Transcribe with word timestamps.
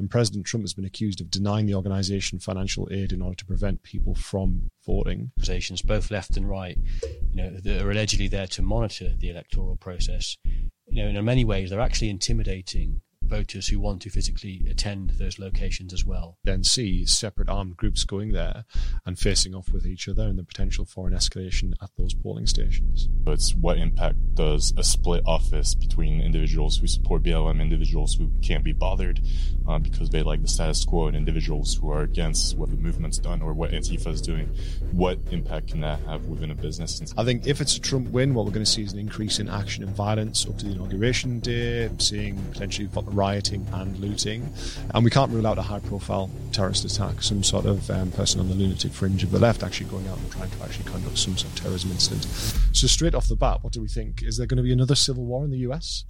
And 0.00 0.08
President 0.08 0.46
Trump 0.46 0.64
has 0.64 0.72
been 0.72 0.86
accused 0.86 1.20
of 1.20 1.30
denying 1.30 1.66
the 1.66 1.74
organization 1.74 2.38
financial 2.38 2.88
aid 2.90 3.12
in 3.12 3.20
order 3.20 3.36
to 3.36 3.44
prevent 3.44 3.82
people 3.82 4.14
from 4.14 4.70
voting. 4.86 5.30
Organizations, 5.36 5.82
both 5.82 6.10
left 6.10 6.38
and 6.38 6.48
right, 6.48 6.78
you 7.02 7.36
know, 7.36 7.50
that 7.50 7.82
are 7.82 7.90
allegedly 7.90 8.26
there 8.26 8.46
to 8.46 8.62
monitor 8.62 9.10
the 9.18 9.28
electoral 9.28 9.76
process. 9.76 10.38
You 10.88 11.04
know, 11.04 11.18
in 11.20 11.24
many 11.24 11.44
ways, 11.44 11.68
they're 11.68 11.80
actually 11.80 12.08
intimidating 12.08 13.02
voters 13.30 13.68
who 13.68 13.80
want 13.80 14.02
to 14.02 14.10
physically 14.10 14.62
attend 14.68 15.10
those 15.10 15.38
locations 15.38 15.94
as 15.94 16.04
well. 16.04 16.36
Then 16.44 16.64
see 16.64 17.06
separate 17.06 17.48
armed 17.48 17.76
groups 17.76 18.04
going 18.04 18.32
there 18.32 18.64
and 19.06 19.18
facing 19.18 19.54
off 19.54 19.72
with 19.72 19.86
each 19.86 20.08
other 20.08 20.24
and 20.24 20.38
the 20.38 20.44
potential 20.44 20.84
for 20.84 21.06
an 21.06 21.14
escalation 21.14 21.72
at 21.80 21.90
those 21.96 22.12
polling 22.12 22.46
stations. 22.46 23.08
It's 23.26 23.54
what 23.54 23.78
impact 23.78 24.34
does 24.34 24.74
a 24.76 24.82
split 24.82 25.22
office 25.26 25.74
between 25.74 26.20
individuals 26.20 26.78
who 26.78 26.86
support 26.86 27.22
BLM, 27.22 27.60
individuals 27.60 28.14
who 28.14 28.30
can't 28.42 28.64
be 28.64 28.72
bothered 28.72 29.20
uh, 29.68 29.78
because 29.78 30.10
they 30.10 30.22
like 30.22 30.42
the 30.42 30.48
status 30.48 30.84
quo, 30.84 31.06
and 31.06 31.16
individuals 31.16 31.76
who 31.76 31.90
are 31.90 32.02
against 32.02 32.56
what 32.56 32.70
the 32.70 32.76
movement's 32.76 33.18
done 33.18 33.40
or 33.42 33.52
what 33.52 33.70
Antifa 33.70 34.08
is 34.08 34.20
doing. 34.20 34.48
What 34.90 35.18
impact 35.30 35.68
can 35.68 35.80
that 35.82 36.00
have 36.00 36.26
within 36.26 36.50
a 36.50 36.54
business? 36.54 37.14
I 37.16 37.24
think 37.24 37.46
if 37.46 37.60
it's 37.60 37.76
a 37.76 37.80
Trump 37.80 38.08
win, 38.10 38.34
what 38.34 38.44
we're 38.44 38.52
going 38.52 38.64
to 38.64 38.70
see 38.70 38.82
is 38.82 38.92
an 38.92 38.98
increase 38.98 39.38
in 39.38 39.48
action 39.48 39.84
and 39.84 39.94
violence 39.94 40.46
up 40.46 40.58
to 40.58 40.66
the 40.66 40.72
inauguration 40.72 41.40
day, 41.40 41.88
seeing 41.98 42.36
potentially 42.52 42.88
rioting 43.20 43.66
and 43.74 43.98
looting. 43.98 44.50
And 44.94 45.04
we 45.04 45.10
can't 45.10 45.30
rule 45.30 45.46
out 45.46 45.58
a 45.58 45.62
high 45.62 45.80
profile 45.80 46.30
terrorist 46.52 46.86
attack, 46.86 47.22
some 47.22 47.42
sort 47.42 47.66
of 47.66 47.90
um, 47.90 48.10
person 48.12 48.40
on 48.40 48.48
the 48.48 48.54
lunatic 48.54 48.92
fringe 48.92 49.22
of 49.22 49.30
the 49.30 49.38
left 49.38 49.62
actually 49.62 49.90
going 49.90 50.08
out 50.08 50.16
and 50.16 50.32
trying 50.32 50.50
to 50.50 50.62
actually 50.62 50.90
conduct 50.90 51.18
some 51.18 51.36
sort 51.36 51.52
of 51.52 51.60
terrorism 51.60 51.90
incident. 51.90 52.24
So, 52.72 52.86
straight 52.86 53.14
off 53.14 53.28
the 53.28 53.36
bat, 53.36 53.58
what 53.62 53.74
do 53.74 53.82
we 53.82 53.88
think? 53.88 54.22
Is 54.22 54.38
there 54.38 54.46
going 54.46 54.56
to 54.56 54.62
be 54.62 54.72
another 54.72 54.94
civil 54.94 55.24
war 55.24 55.44
in 55.44 55.50
the 55.50 55.58
US? 55.68 56.04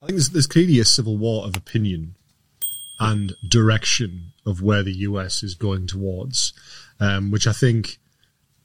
I 0.00 0.06
think 0.06 0.16
there's, 0.16 0.30
there's, 0.30 0.46
clearly 0.46 0.78
a 0.78 0.84
civil 0.84 1.16
war 1.16 1.44
of 1.44 1.56
opinion 1.56 2.14
and 3.00 3.34
direction 3.46 4.32
of 4.46 4.62
where 4.62 4.82
the 4.82 4.92
US 4.92 5.42
is 5.42 5.54
going 5.54 5.86
towards, 5.86 6.52
um, 7.00 7.30
which 7.30 7.46
I 7.46 7.52
think 7.52 7.98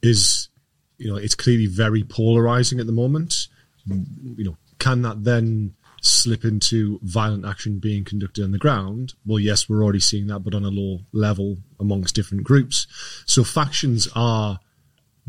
is, 0.02 0.50
you 0.98 1.10
know, 1.10 1.18
it's 1.18 1.36
clearly 1.36 1.68
very 1.68 2.04
polarizing 2.04 2.80
at 2.80 2.86
the 2.86 2.92
moment. 2.92 3.48
You 3.86 4.44
know, 4.44 4.58
can 4.80 5.02
that 5.04 5.24
then 5.24 5.76
slip 6.02 6.44
into 6.44 7.00
violent 7.02 7.46
action 7.46 7.80
being 7.80 8.04
conducted 8.04 8.44
on 8.44 8.52
the 8.52 8.58
ground? 8.58 9.14
Well, 9.26 9.40
yes, 9.40 9.70
we're 9.70 9.84
already 9.84 10.00
seeing 10.00 10.28
that, 10.28 10.40
but 10.40 10.54
on 10.54 10.66
a 10.66 10.70
low 10.70 11.00
level 11.12 11.58
amongst 11.80 12.16
different 12.16 12.44
groups. 12.44 12.88
So 13.26 13.44
factions 13.44 14.08
are 14.16 14.60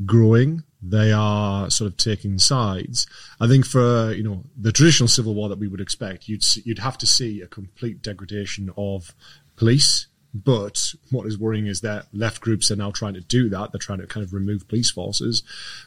growing 0.04 0.64
they 0.86 1.12
are 1.12 1.70
sort 1.70 1.90
of 1.90 1.96
taking 1.96 2.38
sides. 2.38 3.06
I 3.40 3.48
think 3.48 3.66
for 3.66 4.12
you 4.12 4.22
know 4.22 4.44
the 4.56 4.72
traditional 4.72 5.08
civil 5.08 5.34
war 5.34 5.48
that 5.48 5.58
we 5.58 5.68
would 5.68 5.80
expect, 5.80 6.28
you'd 6.28 6.44
you'd 6.64 6.78
have 6.78 6.98
to 6.98 7.06
see 7.06 7.40
a 7.40 7.46
complete 7.46 8.02
degradation 8.02 8.70
of 8.76 9.14
police. 9.56 10.06
But 10.36 10.94
what 11.12 11.28
is 11.28 11.38
worrying 11.38 11.68
is 11.68 11.80
that 11.82 12.06
left 12.12 12.40
groups 12.40 12.68
are 12.72 12.76
now 12.76 12.90
trying 12.90 13.14
to 13.14 13.20
do 13.20 13.48
that. 13.50 13.70
They're 13.70 13.78
trying 13.78 14.00
to 14.00 14.06
kind 14.08 14.26
of 14.26 14.32
remove 14.32 14.66
police 14.66 14.90
forces. 14.90 15.44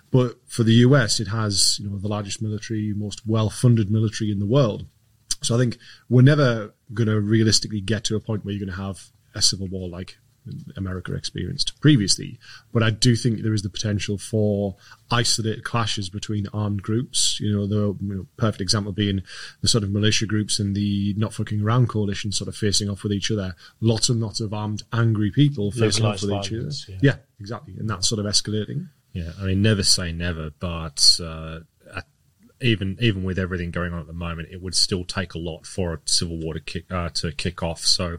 But 0.10 0.38
for 0.48 0.64
the 0.64 0.76
US, 0.86 1.20
it 1.20 1.28
has 1.28 1.80
you 1.80 1.90
know 1.90 1.98
the 1.98 2.08
largest 2.08 2.42
military, 2.42 2.94
most 2.96 3.28
well-funded 3.28 3.92
military 3.92 4.32
in 4.32 4.40
the 4.40 4.46
world. 4.46 4.86
So 5.42 5.56
I 5.56 5.60
think 5.60 5.78
we're 6.10 6.22
never 6.22 6.74
going 6.94 7.10
to 7.10 7.20
realistically 7.20 7.82
get 7.82 8.04
to 8.06 8.16
a 8.16 8.20
point 8.20 8.44
where 8.44 8.54
you're 8.54 8.66
going 8.66 8.76
to 8.76 8.84
have 8.84 9.10
a 9.36 9.42
civil 9.42 9.68
war 9.68 9.88
like 9.88 10.18
America 10.76 11.14
experienced 11.14 11.80
previously. 11.82 12.40
But 12.74 12.84
I 12.84 12.90
do 12.90 13.16
think 13.16 13.42
there 13.42 13.54
is 13.54 13.64
the 13.64 13.70
potential 13.70 14.18
for 14.18 14.76
isolated 15.12 15.64
clashes 15.64 16.10
between 16.10 16.48
armed 16.54 16.82
groups. 16.82 17.40
You 17.40 17.54
know, 17.54 17.68
the 17.68 17.98
you 18.04 18.16
know, 18.16 18.28
perfect 18.38 18.62
example 18.62 18.92
being 18.92 19.24
the 19.62 19.68
sort 19.68 19.84
of 19.84 19.92
militia 19.92 20.26
groups 20.26 20.60
and 20.60 20.76
the 20.76 21.14
not 21.18 21.34
fucking 21.34 21.62
around 21.62 21.90
coalition 21.90 22.32
sort 22.32 22.48
of 22.48 22.56
facing 22.56 22.90
off 22.90 23.04
with 23.04 23.14
each 23.14 23.32
other. 23.32 23.56
Lots 23.82 24.10
and 24.10 24.20
lots 24.20 24.40
of 24.40 24.54
armed, 24.54 24.84
angry 24.94 25.32
people 25.32 25.72
facing 25.72 26.06
off 26.06 26.22
with 26.22 26.32
each 26.32 26.54
other. 26.54 26.70
Yeah. 26.88 26.98
yeah. 27.02 27.16
exactly. 27.40 27.76
And 27.78 27.90
that's 27.90 28.08
sort 28.08 28.20
of 28.20 28.26
escalating. 28.26 28.90
Yeah, 29.14 29.32
I 29.42 29.46
mean, 29.46 29.64
never 29.64 29.82
say 29.82 30.12
never, 30.12 30.52
but 30.60 31.20
uh, 31.24 31.62
even 32.62 32.98
even 33.00 33.24
with 33.24 33.38
everything 33.38 33.72
going 33.72 33.94
on 33.94 34.00
at 34.00 34.08
the 34.08 34.14
moment, 34.14 34.50
it 34.52 34.62
would 34.62 34.76
still 34.76 35.04
take 35.04 35.34
a 35.34 35.38
lot 35.38 35.66
for 35.66 35.94
a 35.94 36.00
civil 36.06 36.38
war 36.38 36.54
to 36.54 36.60
kick 36.60 36.92
uh, 36.92 37.10
to 37.16 37.32
kick 37.32 37.62
off. 37.62 37.82
So, 37.82 38.18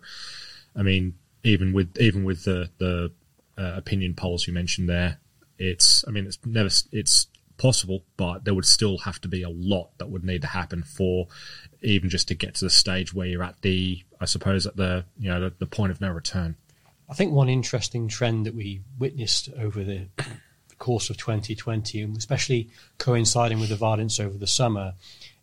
I 0.76 0.82
mean, 0.82 1.14
even 1.48 1.72
with 1.72 1.96
even 1.98 2.24
with 2.24 2.44
the 2.44 2.70
the 2.78 3.10
uh, 3.56 3.72
opinion 3.76 4.14
polls 4.14 4.46
you 4.46 4.52
mentioned 4.52 4.88
there, 4.88 5.18
it's 5.58 6.04
I 6.06 6.10
mean 6.10 6.26
it's 6.26 6.38
never 6.44 6.70
it's 6.92 7.26
possible, 7.56 8.04
but 8.16 8.44
there 8.44 8.54
would 8.54 8.66
still 8.66 8.98
have 8.98 9.20
to 9.22 9.28
be 9.28 9.42
a 9.42 9.48
lot 9.48 9.90
that 9.98 10.10
would 10.10 10.24
need 10.24 10.42
to 10.42 10.48
happen 10.48 10.82
for 10.82 11.26
even 11.82 12.08
just 12.08 12.28
to 12.28 12.34
get 12.34 12.54
to 12.54 12.64
the 12.64 12.70
stage 12.70 13.12
where 13.12 13.26
you're 13.26 13.42
at 13.42 13.60
the 13.62 14.02
I 14.20 14.26
suppose 14.26 14.66
at 14.66 14.76
the 14.76 15.04
you 15.18 15.28
know 15.28 15.40
the, 15.40 15.54
the 15.58 15.66
point 15.66 15.90
of 15.90 16.00
no 16.00 16.10
return. 16.10 16.56
I 17.08 17.14
think 17.14 17.32
one 17.32 17.48
interesting 17.48 18.08
trend 18.08 18.44
that 18.44 18.54
we 18.54 18.82
witnessed 18.98 19.48
over 19.58 19.82
the 19.82 20.08
course 20.78 21.08
of 21.08 21.16
2020, 21.16 22.02
and 22.02 22.16
especially 22.16 22.68
coinciding 22.98 23.58
with 23.58 23.70
the 23.70 23.76
violence 23.76 24.20
over 24.20 24.36
the 24.36 24.46
summer, 24.46 24.92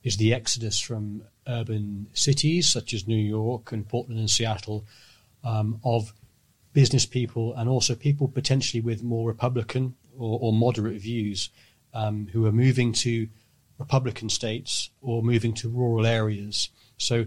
is 0.03 0.17
the 0.17 0.31
exodus 0.31 0.79
from 0.79 1.23
urban 1.47 2.07
cities 2.13 2.69
such 2.69 2.93
as 2.93 3.07
New 3.07 3.17
York 3.17 3.71
and 3.71 3.89
Portland 3.89 4.19
and 4.19 4.29
Seattle 4.29 4.85
um, 5.45 5.79
of 5.85 6.13
business 6.73 7.05
people 7.05 7.53
and 7.53 7.69
also 7.69 7.95
people 7.95 8.27
potentially 8.27 8.81
with 8.81 9.01
more 9.01 9.27
Republican 9.27 9.95
or, 10.17 10.39
or 10.41 10.53
moderate 10.53 11.01
views 11.01 11.49
um, 11.93 12.27
who 12.33 12.45
are 12.45 12.51
moving 12.51 12.91
to 12.91 13.29
Republican 13.79 14.29
states 14.29 14.89
or 15.01 15.23
moving 15.23 15.53
to 15.53 15.69
rural 15.69 16.05
areas. 16.05 16.69
So, 16.97 17.25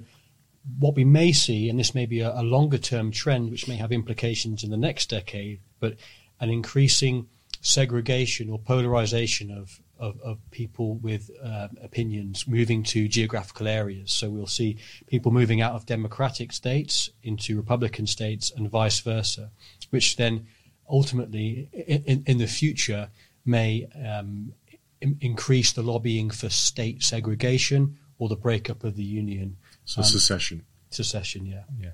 what 0.79 0.97
we 0.97 1.05
may 1.05 1.33
see, 1.33 1.71
and 1.71 1.79
this 1.79 1.95
may 1.95 2.05
be 2.05 2.21
a, 2.21 2.31
a 2.39 2.43
longer 2.43 2.77
term 2.77 3.11
trend 3.11 3.51
which 3.51 3.69
may 3.69 3.77
have 3.77 3.91
implications 3.91 4.63
in 4.63 4.71
the 4.71 4.77
next 4.77 5.09
decade, 5.09 5.61
but 5.81 5.97
an 6.41 6.51
increasing 6.51 7.29
segregation 7.63 8.51
or 8.51 8.59
polarization 8.59 9.51
of 9.51 9.81
of, 9.99 10.21
of 10.21 10.39
people 10.51 10.95
with 10.97 11.31
uh, 11.43 11.69
opinions 11.83 12.47
moving 12.47 12.83
to 12.85 13.09
geographical 13.09 13.69
areas. 13.69 14.13
So 14.13 14.31
we'll 14.31 14.47
see 14.47 14.79
people 15.07 15.33
moving 15.33 15.61
out 15.61 15.75
of 15.75 15.87
democratic 15.87 16.53
states 16.53 17.11
into 17.23 17.57
Republican 17.57 18.07
states 18.07 18.53
and 18.55 18.71
vice 18.71 19.01
versa, 19.01 19.51
which 19.91 20.17
then 20.17 20.47
ultimately 20.89 21.69
in, 21.73 22.23
in 22.27 22.39
the 22.39 22.47
future 22.47 23.09
may 23.45 23.89
um, 24.07 24.53
increase 25.01 25.73
the 25.73 25.83
lobbying 25.83 26.31
for 26.31 26.49
state 26.49 27.03
segregation 27.03 27.99
or 28.19 28.29
the 28.29 28.37
breakup 28.37 28.85
of 28.85 28.97
the 28.97 29.05
union. 29.05 29.57
So 29.85 30.01
um, 30.01 30.05
secession. 30.05 30.65
Secession, 30.91 31.47
yeah. 31.47 31.65
Yeah. 31.81 31.91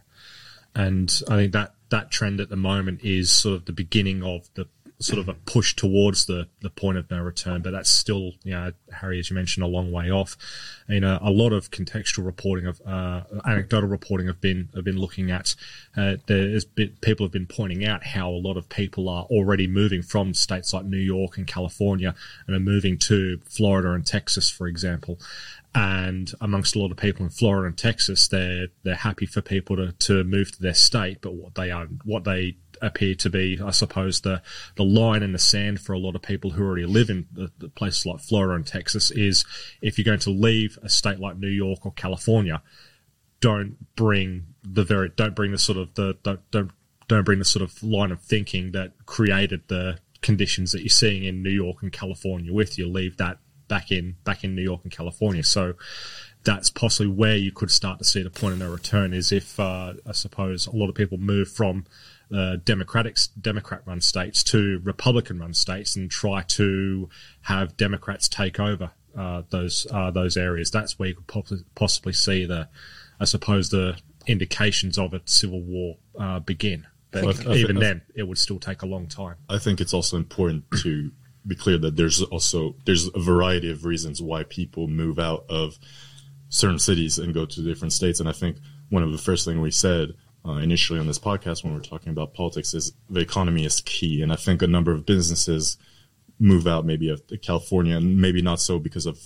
And 0.74 1.12
I 1.28 1.36
think 1.36 1.52
that 1.52 1.74
that 1.90 2.10
trend 2.10 2.40
at 2.40 2.48
the 2.48 2.56
moment 2.56 3.04
is 3.04 3.30
sort 3.30 3.56
of 3.56 3.64
the 3.66 3.72
beginning 3.72 4.22
of 4.22 4.48
the 4.54 4.66
sort 5.00 5.18
of 5.18 5.28
a 5.28 5.34
push 5.34 5.74
towards 5.74 6.26
the, 6.26 6.48
the 6.60 6.70
point 6.70 6.96
of 6.96 7.10
no 7.10 7.20
return, 7.20 7.62
but 7.62 7.72
that's 7.72 7.90
still, 7.90 8.32
you 8.44 8.52
know, 8.52 8.72
Harry, 8.92 9.18
as 9.18 9.28
you 9.28 9.34
mentioned, 9.34 9.64
a 9.64 9.68
long 9.68 9.90
way 9.90 10.10
off. 10.10 10.36
You 10.88 11.00
know, 11.00 11.18
a 11.20 11.30
lot 11.30 11.52
of 11.52 11.70
contextual 11.70 12.24
reporting 12.24 12.66
of 12.66 12.80
uh, 12.86 13.22
anecdotal 13.44 13.88
reporting 13.88 14.28
have 14.28 14.40
been 14.40 14.68
have 14.74 14.84
been 14.84 14.98
looking 14.98 15.30
at. 15.30 15.54
Uh, 15.96 16.16
there's 16.26 16.64
been, 16.64 16.96
people 17.00 17.26
have 17.26 17.32
been 17.32 17.46
pointing 17.46 17.84
out 17.84 18.04
how 18.04 18.30
a 18.30 18.40
lot 18.40 18.56
of 18.56 18.68
people 18.68 19.08
are 19.08 19.24
already 19.24 19.66
moving 19.66 20.02
from 20.02 20.32
states 20.32 20.72
like 20.72 20.84
New 20.84 20.96
York 20.96 21.36
and 21.38 21.46
California 21.46 22.14
and 22.46 22.56
are 22.56 22.60
moving 22.60 22.98
to 22.98 23.40
Florida 23.44 23.92
and 23.92 24.06
Texas, 24.06 24.50
for 24.50 24.66
example 24.66 25.18
and 25.74 26.32
amongst 26.40 26.76
a 26.76 26.78
lot 26.78 26.92
of 26.92 26.96
people 26.96 27.24
in 27.24 27.30
Florida 27.30 27.66
and 27.66 27.76
Texas, 27.76 28.28
they're 28.28 28.68
they're 28.84 28.94
happy 28.94 29.26
for 29.26 29.40
people 29.40 29.74
to, 29.76 29.90
to 29.90 30.22
move 30.22 30.52
to 30.52 30.62
their 30.62 30.74
state, 30.74 31.18
but 31.20 31.34
what 31.34 31.56
they 31.56 31.70
are 31.70 31.86
what 32.04 32.22
they 32.22 32.56
appear 32.82 33.14
to 33.16 33.30
be, 33.30 33.60
I 33.62 33.70
suppose, 33.70 34.20
the 34.20 34.42
the 34.76 34.84
line 34.84 35.22
in 35.22 35.32
the 35.32 35.38
sand 35.38 35.80
for 35.80 35.92
a 35.92 35.98
lot 35.98 36.14
of 36.14 36.22
people 36.22 36.50
who 36.50 36.64
already 36.64 36.86
live 36.86 37.10
in 37.10 37.26
the, 37.32 37.50
the 37.58 37.68
places 37.68 38.06
like 38.06 38.20
Florida 38.20 38.54
and 38.54 38.66
Texas 38.66 39.10
is 39.10 39.44
if 39.80 39.98
you're 39.98 40.04
going 40.04 40.18
to 40.20 40.30
leave 40.30 40.78
a 40.82 40.88
state 40.88 41.20
like 41.20 41.36
New 41.36 41.48
York 41.48 41.84
or 41.84 41.92
California, 41.92 42.62
don't 43.40 43.76
bring 43.96 44.46
the 44.62 44.84
very 44.84 45.10
don't 45.16 45.34
bring 45.34 45.52
the 45.52 45.58
sort 45.58 45.78
of 45.78 45.94
the 45.94 46.16
don't 46.22 46.50
don't, 46.50 46.70
don't 47.08 47.24
bring 47.24 47.38
the 47.38 47.44
sort 47.44 47.62
of 47.62 47.82
line 47.82 48.10
of 48.10 48.20
thinking 48.20 48.72
that 48.72 48.92
created 49.06 49.62
the 49.68 49.98
conditions 50.22 50.72
that 50.72 50.80
you're 50.80 50.88
seeing 50.88 51.24
in 51.24 51.42
New 51.42 51.50
York 51.50 51.82
and 51.82 51.92
California 51.92 52.52
with 52.52 52.78
you. 52.78 52.88
Leave 52.88 53.18
that 53.18 53.38
back 53.68 53.90
in 53.90 54.16
back 54.24 54.44
in 54.44 54.54
New 54.54 54.62
York 54.62 54.80
and 54.82 54.92
California. 54.92 55.42
So 55.42 55.74
that's 56.44 56.70
possibly 56.70 57.12
where 57.12 57.36
you 57.36 57.52
could 57.52 57.70
start 57.70 57.98
to 57.98 58.04
see 58.04 58.22
the 58.22 58.30
point 58.30 58.54
of 58.54 58.58
no 58.58 58.70
return 58.70 59.14
is 59.14 59.32
if 59.32 59.58
uh, 59.58 59.94
I 60.06 60.12
suppose 60.12 60.66
a 60.66 60.76
lot 60.76 60.88
of 60.88 60.94
people 60.94 61.18
move 61.18 61.48
from 61.50 61.86
uh, 62.32 62.56
Democratic 62.64 63.16
Democrat 63.40 63.82
run 63.86 64.00
states 64.00 64.42
to 64.44 64.80
Republican 64.84 65.38
run 65.38 65.54
states 65.54 65.96
and 65.96 66.10
try 66.10 66.42
to 66.42 67.08
have 67.42 67.76
Democrats 67.76 68.28
take 68.28 68.60
over 68.60 68.90
uh, 69.16 69.42
those 69.50 69.86
uh, 69.90 70.10
those 70.10 70.36
areas. 70.36 70.70
That's 70.70 70.98
where 70.98 71.08
you 71.10 71.14
could 71.16 71.64
possibly 71.74 72.12
see 72.12 72.46
the, 72.46 72.68
I 73.20 73.24
suppose 73.24 73.70
the 73.70 73.98
indications 74.26 74.98
of 74.98 75.12
a 75.14 75.20
civil 75.24 75.60
war 75.60 75.96
uh, 76.18 76.40
begin. 76.40 76.86
But 77.10 77.24
Well, 77.24 77.34
I- 77.48 77.52
I 77.52 77.56
even 77.56 77.76
then, 77.78 78.02
it 78.14 78.24
would 78.24 78.38
still 78.38 78.58
take 78.58 78.82
a 78.82 78.86
long 78.86 79.06
time. 79.06 79.36
I 79.48 79.58
think 79.58 79.80
it's 79.80 79.94
also 79.94 80.16
important 80.16 80.64
to 80.82 81.12
be 81.46 81.54
clear 81.54 81.76
that 81.78 81.94
there's 81.96 82.22
also 82.22 82.74
there's 82.86 83.08
a 83.14 83.20
variety 83.20 83.70
of 83.70 83.84
reasons 83.84 84.20
why 84.22 84.44
people 84.44 84.88
move 84.88 85.18
out 85.18 85.44
of 85.48 85.78
certain 86.48 86.78
cities 86.78 87.18
and 87.18 87.34
go 87.34 87.44
to 87.44 87.62
different 87.62 87.92
states. 87.92 88.18
And 88.18 88.28
I 88.28 88.32
think 88.32 88.56
one 88.88 89.02
of 89.02 89.12
the 89.12 89.18
first 89.18 89.44
thing 89.44 89.60
we 89.60 89.70
said 89.70 90.14
uh, 90.46 90.52
initially 90.52 90.98
on 90.98 91.06
this 91.06 91.18
podcast 91.18 91.64
when 91.64 91.72
we 91.72 91.78
we're 91.78 91.84
talking 91.84 92.10
about 92.10 92.34
politics 92.34 92.74
is 92.74 92.92
the 93.08 93.20
economy 93.20 93.64
is 93.64 93.80
key. 93.80 94.22
And 94.22 94.32
I 94.32 94.36
think 94.36 94.62
a 94.62 94.66
number 94.66 94.92
of 94.92 95.06
businesses 95.06 95.78
move 96.38 96.66
out 96.66 96.84
maybe 96.84 97.08
of 97.08 97.22
California 97.42 97.96
and 97.96 98.20
maybe 98.20 98.42
not 98.42 98.60
so 98.60 98.78
because 98.78 99.06
of 99.06 99.18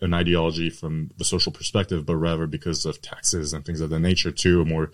an 0.00 0.14
ideology 0.14 0.70
from 0.70 1.10
the 1.18 1.24
social 1.24 1.52
perspective, 1.52 2.04
but 2.06 2.16
rather 2.16 2.46
because 2.46 2.84
of 2.84 3.00
taxes 3.00 3.52
and 3.52 3.64
things 3.64 3.80
of 3.80 3.90
that 3.90 4.00
nature 4.00 4.30
to 4.30 4.62
a 4.62 4.64
more 4.64 4.90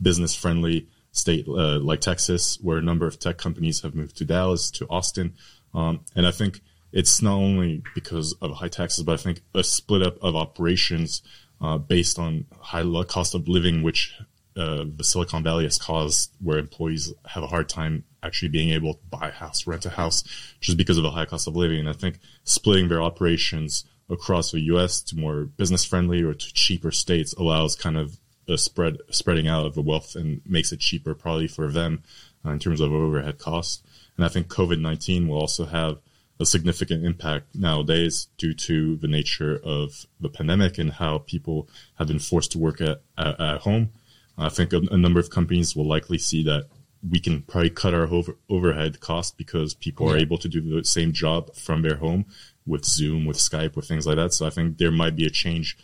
business 0.00 0.34
friendly 0.34 0.88
state 1.10 1.46
uh, 1.46 1.78
like 1.78 2.00
Texas, 2.00 2.58
where 2.60 2.78
a 2.78 2.82
number 2.82 3.06
of 3.06 3.18
tech 3.18 3.38
companies 3.38 3.82
have 3.82 3.94
moved 3.94 4.16
to 4.16 4.24
Dallas, 4.24 4.70
to 4.70 4.86
Austin. 4.88 5.34
Um, 5.74 6.00
and 6.16 6.26
I 6.26 6.30
think 6.30 6.60
it's 6.92 7.22
not 7.22 7.34
only 7.34 7.82
because 7.94 8.34
of 8.40 8.52
high 8.52 8.68
taxes, 8.68 9.04
but 9.04 9.12
I 9.12 9.22
think 9.22 9.42
a 9.54 9.64
split 9.64 10.02
up 10.02 10.16
of 10.22 10.36
operations 10.36 11.22
uh, 11.60 11.78
based 11.78 12.18
on 12.18 12.46
high 12.60 12.84
cost 13.04 13.34
of 13.34 13.48
living, 13.48 13.82
which 13.82 14.14
uh, 14.56 14.84
the 14.96 15.04
Silicon 15.04 15.42
Valley 15.42 15.64
has 15.64 15.78
caused, 15.78 16.30
where 16.40 16.58
employees 16.58 17.12
have 17.26 17.42
a 17.42 17.48
hard 17.48 17.68
time 17.68 18.04
actually 18.22 18.48
being 18.48 18.70
able 18.70 18.94
to 18.94 19.00
buy 19.10 19.28
a 19.28 19.32
house, 19.32 19.66
rent 19.66 19.86
a 19.86 19.90
house, 19.90 20.24
just 20.60 20.76
because 20.76 20.96
of 20.96 21.02
the 21.02 21.10
high 21.10 21.26
cost 21.26 21.48
of 21.48 21.56
living. 21.56 21.80
And 21.80 21.88
I 21.88 21.92
think 21.92 22.18
splitting 22.44 22.88
their 22.88 23.02
operations 23.02 23.84
across 24.10 24.52
the 24.52 24.60
U.S. 24.60 25.00
to 25.02 25.16
more 25.16 25.44
business 25.44 25.84
friendly 25.84 26.22
or 26.22 26.34
to 26.34 26.52
cheaper 26.52 26.90
states 26.90 27.32
allows 27.34 27.76
kind 27.76 27.96
of 27.96 28.18
a 28.48 28.58
spread 28.58 28.98
spreading 29.10 29.48
out 29.48 29.66
of 29.66 29.74
the 29.74 29.82
wealth 29.82 30.14
and 30.16 30.40
makes 30.44 30.72
it 30.72 30.80
cheaper 30.80 31.14
probably 31.14 31.46
for 31.46 31.70
them 31.70 32.02
uh, 32.44 32.50
in 32.50 32.58
terms 32.58 32.80
of 32.80 32.92
overhead 32.92 33.38
costs. 33.38 33.82
And 34.16 34.24
I 34.26 34.28
think 34.28 34.48
COVID 34.48 34.80
nineteen 34.80 35.28
will 35.28 35.38
also 35.38 35.64
have 35.64 35.98
a 36.40 36.46
significant 36.46 37.04
impact 37.04 37.54
nowadays 37.54 38.26
due 38.36 38.52
to 38.52 38.96
the 38.96 39.06
nature 39.06 39.60
of 39.62 40.06
the 40.20 40.28
pandemic 40.28 40.76
and 40.76 40.92
how 40.92 41.18
people 41.18 41.68
have 41.94 42.08
been 42.08 42.18
forced 42.18 42.52
to 42.52 42.58
work 42.58 42.80
at, 42.80 43.00
at, 43.16 43.40
at 43.40 43.60
home. 43.60 43.90
I 44.38 44.48
think 44.48 44.72
a, 44.72 44.78
a 44.90 44.96
number 44.96 45.20
of 45.20 45.30
companies 45.30 45.76
will 45.76 45.86
likely 45.86 46.18
see 46.18 46.42
that 46.44 46.66
we 47.08 47.18
can 47.18 47.42
probably 47.42 47.70
cut 47.70 47.94
our 47.94 48.06
over, 48.06 48.36
overhead 48.48 49.00
cost 49.00 49.36
because 49.36 49.74
people 49.74 50.10
are 50.10 50.16
able 50.16 50.38
to 50.38 50.48
do 50.48 50.60
the 50.60 50.84
same 50.84 51.12
job 51.12 51.54
from 51.54 51.82
their 51.82 51.96
home 51.96 52.26
with 52.64 52.84
Zoom, 52.84 53.24
with 53.24 53.38
Skype, 53.38 53.74
with 53.74 53.88
things 53.88 54.06
like 54.06 54.16
that. 54.16 54.32
So 54.32 54.46
I 54.46 54.50
think 54.50 54.78
there 54.78 54.92
might 54.92 55.16
be 55.16 55.26
a 55.26 55.30
change 55.30 55.76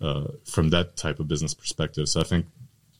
uh, 0.00 0.28
from 0.44 0.70
that 0.70 0.96
type 0.96 1.18
of 1.18 1.28
business 1.28 1.54
perspective. 1.54 2.08
So 2.08 2.20
I 2.20 2.24
think 2.24 2.46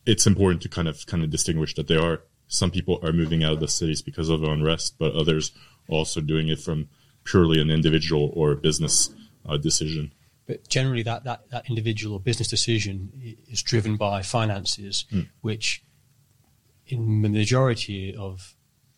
it's 0.05 0.27
important 0.27 0.63
to 0.63 0.69
kind 0.69 0.89
of 0.89 1.07
kind 1.07 1.23
of 1.23 1.31
distinguish 1.31 1.75
that 1.75 1.87
there 1.87 2.03
are 2.03 2.23
some 2.49 2.71
people 2.71 2.99
are 3.03 3.13
moving 3.13 3.45
out 3.45 3.53
of 3.53 3.61
the 3.61 3.69
cities 3.69 4.03
because 4.03 4.29
of 4.29 4.43
unrest, 4.43 4.97
but 4.99 5.15
others 5.15 5.53
also 5.89 6.21
doing 6.21 6.49
it 6.49 6.59
from 6.59 6.89
purely 7.25 7.61
an 7.61 7.71
individual 7.71 8.33
or 8.35 8.57
business 8.57 9.11
uh, 9.47 9.57
decision. 9.57 10.13
But 10.51 10.69
generally, 10.69 11.05
that, 11.05 11.23
that, 11.23 11.49
that 11.53 11.69
individual 11.69 12.17
or 12.17 12.19
business 12.19 12.49
decision 12.49 13.37
is 13.49 13.63
driven 13.63 13.97
by 13.97 14.23
finances, 14.23 15.05
hmm. 15.09 15.21
which 15.43 15.85
in 16.89 17.23
the 17.23 17.29
majority 17.29 18.17
of 18.17 18.57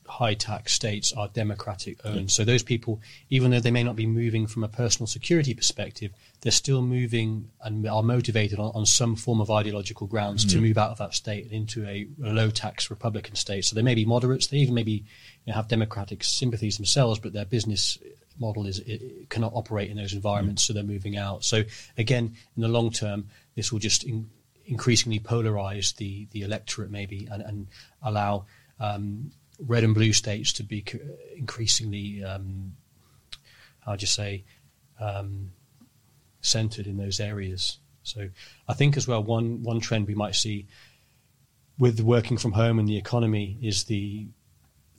high 0.08 0.32
tax 0.32 0.72
states 0.72 1.12
are 1.12 1.28
democratic 1.28 2.00
hmm. 2.00 2.08
owned. 2.08 2.30
So 2.30 2.46
those 2.46 2.62
people, 2.62 3.02
even 3.28 3.50
though 3.50 3.60
they 3.60 3.70
may 3.70 3.82
not 3.82 3.96
be 3.96 4.06
moving 4.06 4.46
from 4.46 4.64
a 4.64 4.68
personal 4.68 5.06
security 5.06 5.52
perspective, 5.52 6.12
they're 6.40 6.52
still 6.52 6.80
moving 6.80 7.50
and 7.60 7.86
are 7.86 8.02
motivated 8.02 8.58
on, 8.58 8.72
on 8.74 8.86
some 8.86 9.14
form 9.14 9.42
of 9.42 9.50
ideological 9.50 10.06
grounds 10.06 10.46
to 10.46 10.56
hmm. 10.56 10.62
move 10.62 10.78
out 10.78 10.92
of 10.92 10.96
that 10.96 11.12
state 11.12 11.44
and 11.44 11.52
into 11.52 11.86
a, 11.86 12.08
a 12.24 12.32
low 12.32 12.48
tax 12.48 12.88
Republican 12.88 13.34
state. 13.34 13.66
So 13.66 13.74
they 13.76 13.82
may 13.82 13.94
be 13.94 14.06
moderates, 14.06 14.46
they 14.46 14.56
even 14.56 14.72
maybe 14.72 15.04
you 15.44 15.48
know, 15.48 15.52
have 15.52 15.68
democratic 15.68 16.24
sympathies 16.24 16.78
themselves, 16.78 17.18
but 17.18 17.34
their 17.34 17.44
business 17.44 17.98
model 18.46 18.66
is 18.66 18.82
cannot 19.28 19.52
operate 19.54 19.90
in 19.90 19.96
those 19.96 20.12
environments, 20.12 20.62
so 20.64 20.72
they're 20.72 20.94
moving 20.94 21.16
out. 21.16 21.44
So 21.44 21.62
again, 21.96 22.24
in 22.56 22.62
the 22.62 22.68
long 22.76 22.90
term, 22.90 23.28
this 23.54 23.72
will 23.72 23.78
just 23.80 24.04
in, 24.04 24.28
increasingly 24.66 25.20
polarize 25.20 25.96
the 25.96 26.26
the 26.32 26.42
electorate, 26.42 26.90
maybe, 26.90 27.28
and, 27.32 27.42
and 27.42 27.66
allow 28.02 28.44
um, 28.78 29.32
red 29.58 29.84
and 29.84 29.94
blue 29.94 30.12
states 30.12 30.52
to 30.54 30.62
be 30.62 30.84
increasingly, 31.36 32.24
um, 32.24 32.72
how 33.84 33.96
do 33.96 34.02
you 34.02 34.12
say, 34.20 34.44
um, 35.00 35.52
centered 36.40 36.86
in 36.86 36.96
those 36.96 37.20
areas. 37.20 37.78
So 38.02 38.28
I 38.68 38.74
think 38.74 38.96
as 38.96 39.06
well, 39.08 39.22
one 39.22 39.62
one 39.62 39.80
trend 39.80 40.06
we 40.06 40.14
might 40.14 40.34
see 40.34 40.66
with 41.78 42.00
working 42.00 42.38
from 42.38 42.52
home 42.52 42.78
and 42.78 42.88
the 42.88 42.98
economy 42.98 43.58
is 43.62 43.84
the 43.84 44.26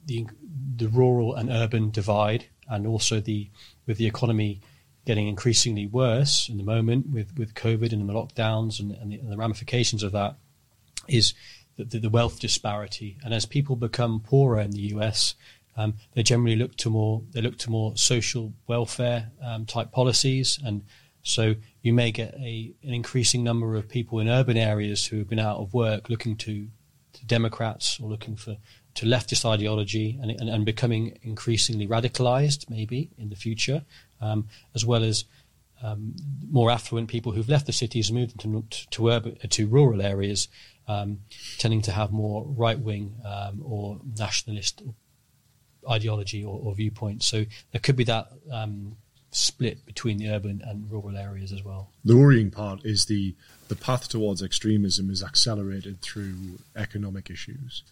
the 0.05 0.27
the 0.75 0.87
rural 0.87 1.35
and 1.35 1.49
urban 1.49 1.91
divide, 1.91 2.45
and 2.69 2.87
also 2.87 3.19
the 3.19 3.49
with 3.85 3.97
the 3.97 4.07
economy 4.07 4.61
getting 5.05 5.27
increasingly 5.27 5.85
worse 5.85 6.47
in 6.47 6.57
the 6.57 6.63
moment 6.63 7.09
with, 7.09 7.37
with 7.37 7.53
COVID 7.55 7.91
and 7.91 8.07
the 8.07 8.13
lockdowns 8.13 8.79
and, 8.79 8.91
and, 8.93 9.11
the, 9.11 9.19
and 9.19 9.31
the 9.31 9.37
ramifications 9.37 10.01
of 10.01 10.13
that 10.13 10.35
is 11.09 11.33
the, 11.75 11.99
the, 11.99 12.09
wealth 12.09 12.39
disparity. 12.39 13.17
And 13.23 13.33
as 13.33 13.45
people 13.45 13.75
become 13.75 14.21
poorer 14.21 14.61
in 14.61 14.71
the 14.71 14.93
US, 14.93 15.35
um, 15.75 15.95
they 16.13 16.23
generally 16.23 16.55
look 16.55 16.75
to 16.77 16.89
more 16.89 17.23
they 17.31 17.41
look 17.41 17.57
to 17.59 17.71
more 17.71 17.97
social 17.97 18.53
welfare 18.67 19.31
um, 19.41 19.65
type 19.65 19.91
policies, 19.91 20.59
and 20.63 20.83
so 21.23 21.55
you 21.81 21.93
may 21.93 22.11
get 22.11 22.35
a 22.35 22.73
an 22.83 22.93
increasing 22.93 23.43
number 23.43 23.75
of 23.75 23.89
people 23.89 24.19
in 24.19 24.27
urban 24.27 24.55
areas 24.55 25.07
who 25.07 25.17
have 25.17 25.29
been 25.29 25.39
out 25.39 25.57
of 25.57 25.73
work 25.73 26.09
looking 26.09 26.35
to, 26.37 26.67
to 27.13 27.25
Democrats 27.25 27.99
or 27.99 28.07
looking 28.07 28.35
for 28.35 28.57
to 28.95 29.05
leftist 29.05 29.49
ideology 29.49 30.17
and, 30.21 30.31
and, 30.31 30.49
and 30.49 30.65
becoming 30.65 31.17
increasingly 31.23 31.87
radicalized 31.87 32.69
maybe 32.69 33.09
in 33.17 33.29
the 33.29 33.35
future, 33.35 33.83
um, 34.21 34.47
as 34.75 34.85
well 34.85 35.03
as 35.03 35.25
um, 35.81 36.15
more 36.49 36.71
affluent 36.71 37.09
people 37.09 37.31
who've 37.31 37.49
left 37.49 37.65
the 37.65 37.73
cities 37.73 38.09
and 38.09 38.17
moved 38.17 38.43
into 38.43 38.85
to, 38.91 39.09
urban, 39.09 39.35
to 39.49 39.67
rural 39.67 40.01
areas, 40.01 40.47
um, 40.87 41.19
tending 41.57 41.81
to 41.81 41.91
have 41.91 42.11
more 42.11 42.45
right 42.45 42.79
wing 42.79 43.15
um, 43.25 43.61
or 43.65 43.99
nationalist 44.17 44.81
ideology 45.89 46.43
or, 46.43 46.59
or 46.63 46.75
viewpoint. 46.75 47.23
So 47.23 47.45
there 47.71 47.81
could 47.81 47.95
be 47.95 48.05
that 48.05 48.29
um, 48.51 48.95
split 49.31 49.85
between 49.85 50.17
the 50.17 50.29
urban 50.29 50.61
and 50.65 50.89
rural 50.89 51.17
areas 51.17 51.51
as 51.51 51.63
well. 51.63 51.89
The 52.05 52.15
worrying 52.15 52.51
part 52.51 52.85
is 52.85 53.05
the 53.05 53.35
the 53.67 53.75
path 53.75 54.07
towards 54.07 54.43
extremism 54.43 55.09
is 55.09 55.23
accelerated 55.23 56.01
through 56.01 56.59
economic 56.75 57.29
issues. 57.29 57.83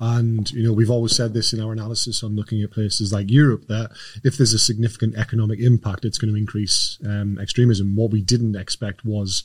And 0.00 0.50
you 0.52 0.62
know 0.62 0.72
we've 0.72 0.90
always 0.90 1.16
said 1.16 1.34
this 1.34 1.52
in 1.52 1.60
our 1.60 1.72
analysis 1.72 2.22
on 2.22 2.36
looking 2.36 2.62
at 2.62 2.70
places 2.70 3.12
like 3.12 3.30
Europe 3.30 3.66
that 3.66 3.90
if 4.22 4.36
there's 4.36 4.52
a 4.52 4.58
significant 4.58 5.16
economic 5.16 5.58
impact, 5.58 6.04
it's 6.04 6.18
going 6.18 6.32
to 6.32 6.38
increase 6.38 6.98
um, 7.04 7.38
extremism. 7.40 7.96
What 7.96 8.12
we 8.12 8.22
didn't 8.22 8.54
expect 8.54 9.04
was 9.04 9.42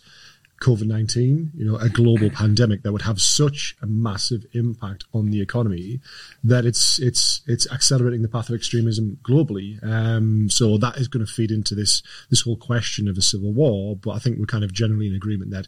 COVID 0.61 0.85
nineteen, 0.85 1.51
you 1.55 1.65
know, 1.65 1.75
a 1.77 1.89
global 1.89 2.29
pandemic 2.33 2.83
that 2.83 2.91
would 2.91 3.01
have 3.01 3.19
such 3.19 3.75
a 3.81 3.87
massive 3.87 4.45
impact 4.53 5.05
on 5.13 5.31
the 5.31 5.41
economy 5.41 5.99
that 6.43 6.65
it's 6.65 6.99
it's 6.99 7.41
it's 7.47 7.69
accelerating 7.71 8.21
the 8.21 8.29
path 8.29 8.49
of 8.49 8.55
extremism 8.55 9.17
globally. 9.23 9.83
Um, 9.83 10.49
so 10.49 10.77
that 10.77 10.97
is 10.97 11.07
going 11.07 11.25
to 11.25 11.31
feed 11.31 11.51
into 11.51 11.73
this 11.75 12.03
this 12.29 12.41
whole 12.41 12.57
question 12.57 13.07
of 13.07 13.17
a 13.17 13.21
civil 13.21 13.51
war. 13.51 13.95
But 13.95 14.11
I 14.11 14.19
think 14.19 14.37
we're 14.37 14.45
kind 14.45 14.63
of 14.63 14.71
generally 14.71 15.07
in 15.07 15.15
agreement 15.15 15.51
that 15.51 15.67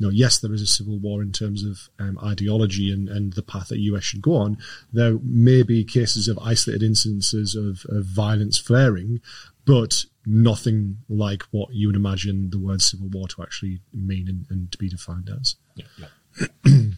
you 0.00 0.06
know, 0.06 0.10
yes, 0.10 0.38
there 0.38 0.54
is 0.54 0.62
a 0.62 0.66
civil 0.66 0.98
war 0.98 1.20
in 1.20 1.30
terms 1.30 1.62
of 1.62 1.90
um, 1.98 2.18
ideology 2.24 2.90
and, 2.90 3.06
and 3.10 3.34
the 3.34 3.42
path 3.42 3.68
that 3.68 3.78
US 3.80 4.02
should 4.02 4.22
go 4.22 4.34
on. 4.34 4.56
There 4.94 5.18
may 5.22 5.62
be 5.62 5.84
cases 5.84 6.26
of 6.26 6.38
isolated 6.38 6.82
instances 6.82 7.54
of, 7.54 7.84
of 7.94 8.06
violence 8.06 8.56
flaring, 8.56 9.20
but 9.66 10.06
nothing 10.24 10.96
like 11.10 11.42
what 11.50 11.74
you 11.74 11.88
would 11.88 11.96
imagine 11.96 12.48
the 12.48 12.58
word 12.58 12.80
civil 12.80 13.08
war 13.08 13.28
to 13.28 13.42
actually 13.42 13.80
mean 13.92 14.26
and, 14.26 14.46
and 14.48 14.72
to 14.72 14.78
be 14.78 14.88
defined 14.88 15.30
as. 15.38 15.56
Yeah, 15.74 15.84
yeah. 15.98 16.78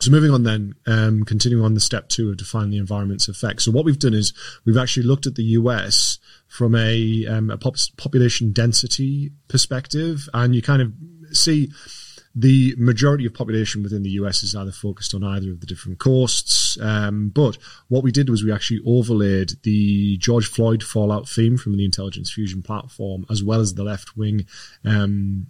So 0.00 0.10
moving 0.10 0.32
on 0.32 0.42
then, 0.42 0.74
um, 0.86 1.24
continuing 1.24 1.64
on 1.64 1.72
the 1.72 1.80
step 1.80 2.10
two 2.10 2.28
of 2.28 2.36
define 2.36 2.68
the 2.68 2.76
environment's 2.76 3.26
effects. 3.26 3.64
So 3.64 3.70
what 3.70 3.86
we've 3.86 3.98
done 3.98 4.12
is 4.12 4.34
we've 4.66 4.76
actually 4.76 5.04
looked 5.04 5.26
at 5.26 5.34
the 5.34 5.44
US 5.44 6.18
from 6.46 6.74
a, 6.74 7.26
um, 7.26 7.48
a 7.48 7.56
pop- 7.56 7.76
population 7.96 8.52
density 8.52 9.30
perspective, 9.48 10.28
and 10.34 10.54
you 10.54 10.60
kind 10.60 10.82
of 10.82 10.92
see 11.34 11.70
the 12.34 12.74
majority 12.76 13.26
of 13.26 13.34
population 13.34 13.82
within 13.82 14.02
the 14.02 14.10
US 14.10 14.42
is 14.42 14.56
either 14.56 14.72
focused 14.72 15.14
on 15.14 15.22
either 15.22 15.50
of 15.50 15.60
the 15.60 15.66
different 15.66 15.98
coasts. 15.98 16.76
Um, 16.80 17.28
but 17.28 17.56
what 17.88 18.02
we 18.02 18.10
did 18.10 18.28
was 18.28 18.42
we 18.42 18.52
actually 18.52 18.80
overlaid 18.84 19.52
the 19.62 20.16
George 20.16 20.46
Floyd 20.46 20.82
fallout 20.82 21.28
theme 21.28 21.56
from 21.56 21.76
the 21.76 21.84
Intelligence 21.84 22.32
Fusion 22.32 22.62
platform, 22.62 23.24
as 23.30 23.42
well 23.44 23.60
as 23.60 23.74
the 23.74 23.84
left 23.84 24.16
wing 24.16 24.46
um, 24.84 25.46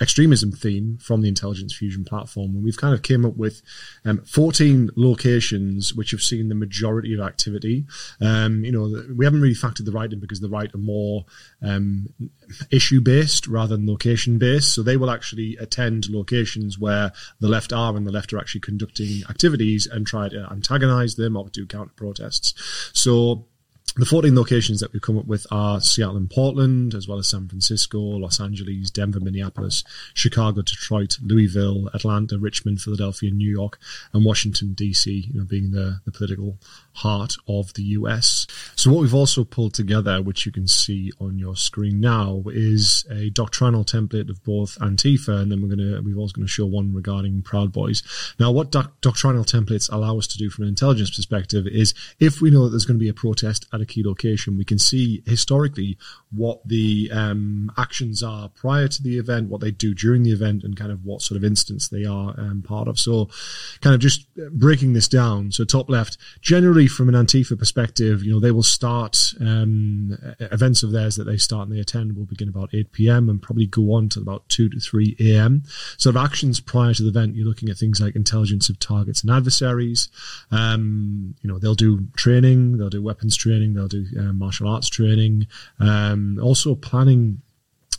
extremism 0.00 0.50
theme 0.50 0.98
from 1.00 1.22
the 1.22 1.28
intelligence 1.28 1.74
fusion 1.74 2.04
platform. 2.04 2.56
And 2.56 2.64
we've 2.64 2.76
kind 2.76 2.94
of 2.94 3.02
came 3.02 3.24
up 3.24 3.36
with 3.36 3.62
um, 4.04 4.22
14 4.24 4.90
locations 4.96 5.94
which 5.94 6.10
have 6.10 6.20
seen 6.20 6.48
the 6.48 6.54
majority 6.54 7.14
of 7.14 7.20
activity. 7.20 7.84
Um, 8.20 8.64
you 8.64 8.72
know 8.72 9.02
we 9.14 9.24
haven't 9.24 9.40
really 9.40 9.54
factored 9.54 9.84
the 9.84 9.92
right 9.92 10.12
in 10.12 10.20
because 10.20 10.40
the 10.40 10.48
right 10.48 10.74
are 10.74 10.78
more 10.78 11.24
um, 11.62 12.08
issue 12.70 13.00
based 13.00 13.46
rather 13.46 13.76
than 13.76 13.86
location 13.86 14.38
based 14.38 14.74
so 14.74 14.82
they 14.82 14.96
will 14.96 15.10
actually 15.10 15.56
attend 15.56 16.08
locations 16.08 16.78
where 16.78 17.12
the 17.40 17.48
left 17.48 17.72
are 17.72 17.96
and 17.96 18.06
the 18.06 18.12
left 18.12 18.32
are 18.32 18.38
actually 18.38 18.60
conducting 18.60 19.22
activities 19.28 19.86
and 19.86 20.06
try 20.06 20.28
to 20.28 20.46
antagonize 20.50 21.14
them 21.16 21.36
or 21.36 21.48
do 21.50 21.66
counter 21.66 21.92
protests 21.96 22.54
so 22.92 23.46
the 23.96 24.06
14 24.06 24.34
locations 24.34 24.80
that 24.80 24.92
we've 24.92 25.00
come 25.00 25.18
up 25.18 25.26
with 25.26 25.46
are 25.52 25.80
Seattle 25.80 26.16
and 26.16 26.28
Portland, 26.28 26.94
as 26.94 27.06
well 27.06 27.18
as 27.18 27.28
San 27.28 27.46
Francisco, 27.46 28.00
Los 28.00 28.40
Angeles, 28.40 28.90
Denver, 28.90 29.20
Minneapolis, 29.20 29.84
Chicago, 30.14 30.62
Detroit, 30.62 31.18
Louisville, 31.22 31.88
Atlanta, 31.94 32.36
Richmond, 32.36 32.80
Philadelphia, 32.80 33.30
New 33.30 33.48
York, 33.48 33.78
and 34.12 34.24
Washington, 34.24 34.72
D.C., 34.72 35.28
you 35.32 35.38
know, 35.38 35.44
being 35.44 35.70
the, 35.70 36.00
the 36.04 36.10
political 36.10 36.58
heart 36.94 37.36
of 37.46 37.72
the 37.74 37.82
US. 37.82 38.48
So 38.74 38.90
what 38.92 39.00
we've 39.00 39.14
also 39.14 39.44
pulled 39.44 39.74
together, 39.74 40.20
which 40.20 40.44
you 40.44 40.50
can 40.50 40.66
see 40.66 41.12
on 41.20 41.38
your 41.38 41.54
screen 41.54 42.00
now, 42.00 42.42
is 42.46 43.06
a 43.10 43.30
doctrinal 43.30 43.84
template 43.84 44.28
of 44.28 44.42
both 44.42 44.76
Antifa, 44.80 45.40
and 45.40 45.52
then 45.52 45.62
we're 45.62 45.74
going 45.74 45.78
to, 45.78 46.00
we've 46.00 46.18
also 46.18 46.34
going 46.34 46.46
to 46.46 46.52
show 46.52 46.66
one 46.66 46.92
regarding 46.92 47.42
Proud 47.42 47.72
Boys. 47.72 48.02
Now, 48.40 48.50
what 48.50 48.72
doc- 48.72 49.00
doctrinal 49.00 49.44
templates 49.44 49.92
allow 49.92 50.18
us 50.18 50.26
to 50.28 50.38
do 50.38 50.50
from 50.50 50.64
an 50.64 50.70
intelligence 50.70 51.14
perspective 51.14 51.68
is 51.68 51.94
if 52.18 52.40
we 52.40 52.50
know 52.50 52.64
that 52.64 52.70
there's 52.70 52.86
going 52.86 52.98
to 52.98 53.04
be 53.04 53.08
a 53.08 53.14
protest 53.14 53.66
at 53.72 53.83
a 53.84 53.86
key 53.86 54.02
location, 54.02 54.56
we 54.56 54.64
can 54.64 54.78
see 54.78 55.22
historically 55.26 55.96
what 56.30 56.66
the 56.66 57.10
um, 57.12 57.70
actions 57.78 58.22
are 58.22 58.48
prior 58.48 58.88
to 58.88 59.02
the 59.02 59.18
event, 59.18 59.48
what 59.48 59.60
they 59.60 59.70
do 59.70 59.94
during 59.94 60.22
the 60.22 60.32
event, 60.32 60.64
and 60.64 60.76
kind 60.76 60.90
of 60.90 61.04
what 61.04 61.22
sort 61.22 61.36
of 61.36 61.44
instance 61.44 61.88
they 61.88 62.04
are 62.04 62.34
um, 62.38 62.62
part 62.62 62.88
of. 62.88 62.98
So, 62.98 63.28
kind 63.80 63.94
of 63.94 64.00
just 64.00 64.26
breaking 64.52 64.92
this 64.92 65.08
down. 65.08 65.52
So, 65.52 65.64
top 65.64 65.88
left, 65.88 66.18
generally 66.40 66.86
from 66.86 67.08
an 67.08 67.14
Antifa 67.14 67.58
perspective, 67.58 68.24
you 68.24 68.32
know, 68.32 68.40
they 68.40 68.50
will 68.50 68.62
start 68.62 69.34
um, 69.40 70.18
events 70.40 70.82
of 70.82 70.92
theirs 70.92 71.16
that 71.16 71.24
they 71.24 71.36
start 71.36 71.68
and 71.68 71.76
they 71.76 71.80
attend 71.80 72.16
will 72.16 72.24
begin 72.24 72.48
about 72.48 72.70
8 72.72 72.92
p.m. 72.92 73.28
and 73.28 73.40
probably 73.40 73.66
go 73.66 73.92
on 73.92 74.08
to 74.10 74.20
about 74.20 74.48
2 74.48 74.70
to 74.70 74.80
3 74.80 75.16
a.m. 75.20 75.62
Sort 75.98 76.16
of 76.16 76.22
actions 76.22 76.60
prior 76.60 76.94
to 76.94 77.02
the 77.02 77.08
event, 77.08 77.36
you're 77.36 77.46
looking 77.46 77.68
at 77.68 77.76
things 77.76 78.00
like 78.00 78.16
intelligence 78.16 78.68
of 78.68 78.78
targets 78.78 79.22
and 79.22 79.30
adversaries. 79.30 80.08
Um, 80.50 81.34
you 81.42 81.48
know, 81.50 81.58
they'll 81.58 81.74
do 81.74 82.06
training, 82.16 82.78
they'll 82.78 82.90
do 82.90 83.02
weapons 83.02 83.36
training, 83.36 83.73
they'll 83.74 83.88
do 83.88 84.06
uh, 84.18 84.32
martial 84.32 84.68
arts 84.68 84.88
training, 84.88 85.46
um, 85.80 86.38
also 86.42 86.74
planning 86.74 87.42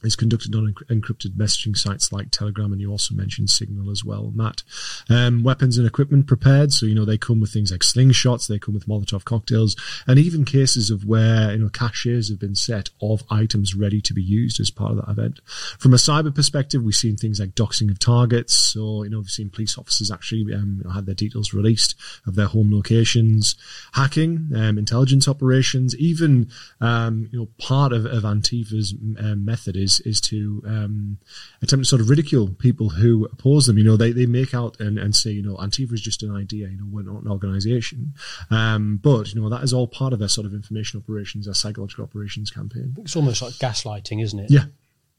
is 0.05 0.15
conducted 0.15 0.55
on 0.55 0.73
encrypted 0.89 1.35
messaging 1.35 1.75
sites 1.75 2.11
like 2.11 2.31
Telegram, 2.31 2.71
and 2.71 2.81
you 2.81 2.91
also 2.91 3.13
mentioned 3.13 3.49
Signal 3.49 3.91
as 3.91 4.03
well. 4.03 4.31
Matt, 4.35 4.63
um, 5.09 5.43
weapons 5.43 5.77
and 5.77 5.87
equipment 5.87 6.27
prepared, 6.27 6.71
so 6.71 6.85
you 6.85 6.95
know 6.95 7.05
they 7.05 7.17
come 7.17 7.39
with 7.39 7.51
things 7.51 7.71
like 7.71 7.81
slingshots, 7.81 8.47
they 8.47 8.59
come 8.59 8.73
with 8.73 8.87
Molotov 8.87 9.23
cocktails, 9.25 9.75
and 10.07 10.19
even 10.19 10.45
cases 10.45 10.89
of 10.89 11.05
where 11.05 11.51
you 11.51 11.59
know 11.59 11.69
caches 11.69 12.29
have 12.29 12.39
been 12.39 12.55
set 12.55 12.89
of 13.01 13.23
items 13.29 13.75
ready 13.75 14.01
to 14.01 14.13
be 14.13 14.23
used 14.23 14.59
as 14.59 14.69
part 14.69 14.91
of 14.91 14.97
that 14.97 15.09
event. 15.09 15.39
From 15.79 15.93
a 15.93 15.97
cyber 15.97 16.33
perspective, 16.33 16.83
we've 16.83 16.95
seen 16.95 17.17
things 17.17 17.39
like 17.39 17.55
doxing 17.55 17.89
of 17.89 17.99
targets, 17.99 18.53
so 18.53 19.03
you 19.03 19.09
know 19.09 19.19
we've 19.19 19.29
seen 19.29 19.49
police 19.49 19.77
officers 19.77 20.11
actually 20.11 20.53
um, 20.53 20.83
had 20.93 21.05
their 21.05 21.15
details 21.15 21.53
released 21.53 21.95
of 22.25 22.35
their 22.35 22.47
home 22.47 22.73
locations, 22.73 23.55
hacking, 23.93 24.49
um, 24.55 24.77
intelligence 24.77 25.27
operations, 25.27 25.95
even 25.97 26.49
um, 26.81 27.29
you 27.31 27.39
know 27.39 27.47
part 27.57 27.93
of, 27.93 28.05
of 28.05 28.23
Antifa's 28.23 28.93
um, 29.19 29.45
method 29.45 29.75
is 29.75 29.94
is 30.01 30.21
to 30.21 30.63
um, 30.65 31.17
attempt 31.61 31.85
to 31.85 31.89
sort 31.89 32.01
of 32.01 32.09
ridicule 32.09 32.49
people 32.59 32.89
who 32.89 33.25
oppose 33.25 33.67
them. 33.67 33.77
You 33.77 33.83
know, 33.83 33.97
they, 33.97 34.11
they 34.11 34.25
make 34.25 34.53
out 34.53 34.79
and, 34.79 34.97
and 34.97 35.15
say, 35.15 35.31
you 35.31 35.43
know, 35.43 35.55
Antifa 35.57 35.93
is 35.93 36.01
just 36.01 36.23
an 36.23 36.35
idea. 36.35 36.67
You 36.67 36.77
know, 36.77 36.87
we're 36.89 37.03
not 37.03 37.23
an 37.23 37.31
organisation. 37.31 38.13
Um, 38.49 38.99
but 39.01 39.33
you 39.33 39.41
know, 39.41 39.49
that 39.49 39.63
is 39.63 39.73
all 39.73 39.87
part 39.87 40.13
of 40.13 40.19
their 40.19 40.29
sort 40.29 40.45
of 40.45 40.53
information 40.53 40.99
operations, 40.99 41.45
their 41.45 41.53
psychological 41.53 42.03
operations 42.03 42.51
campaign. 42.51 42.95
It's 42.99 43.15
almost 43.15 43.41
like 43.41 43.53
gaslighting, 43.53 44.21
isn't 44.23 44.39
it? 44.39 44.51
Yeah. 44.51 44.65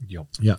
Yep. 0.07 0.27
Yeah. 0.41 0.57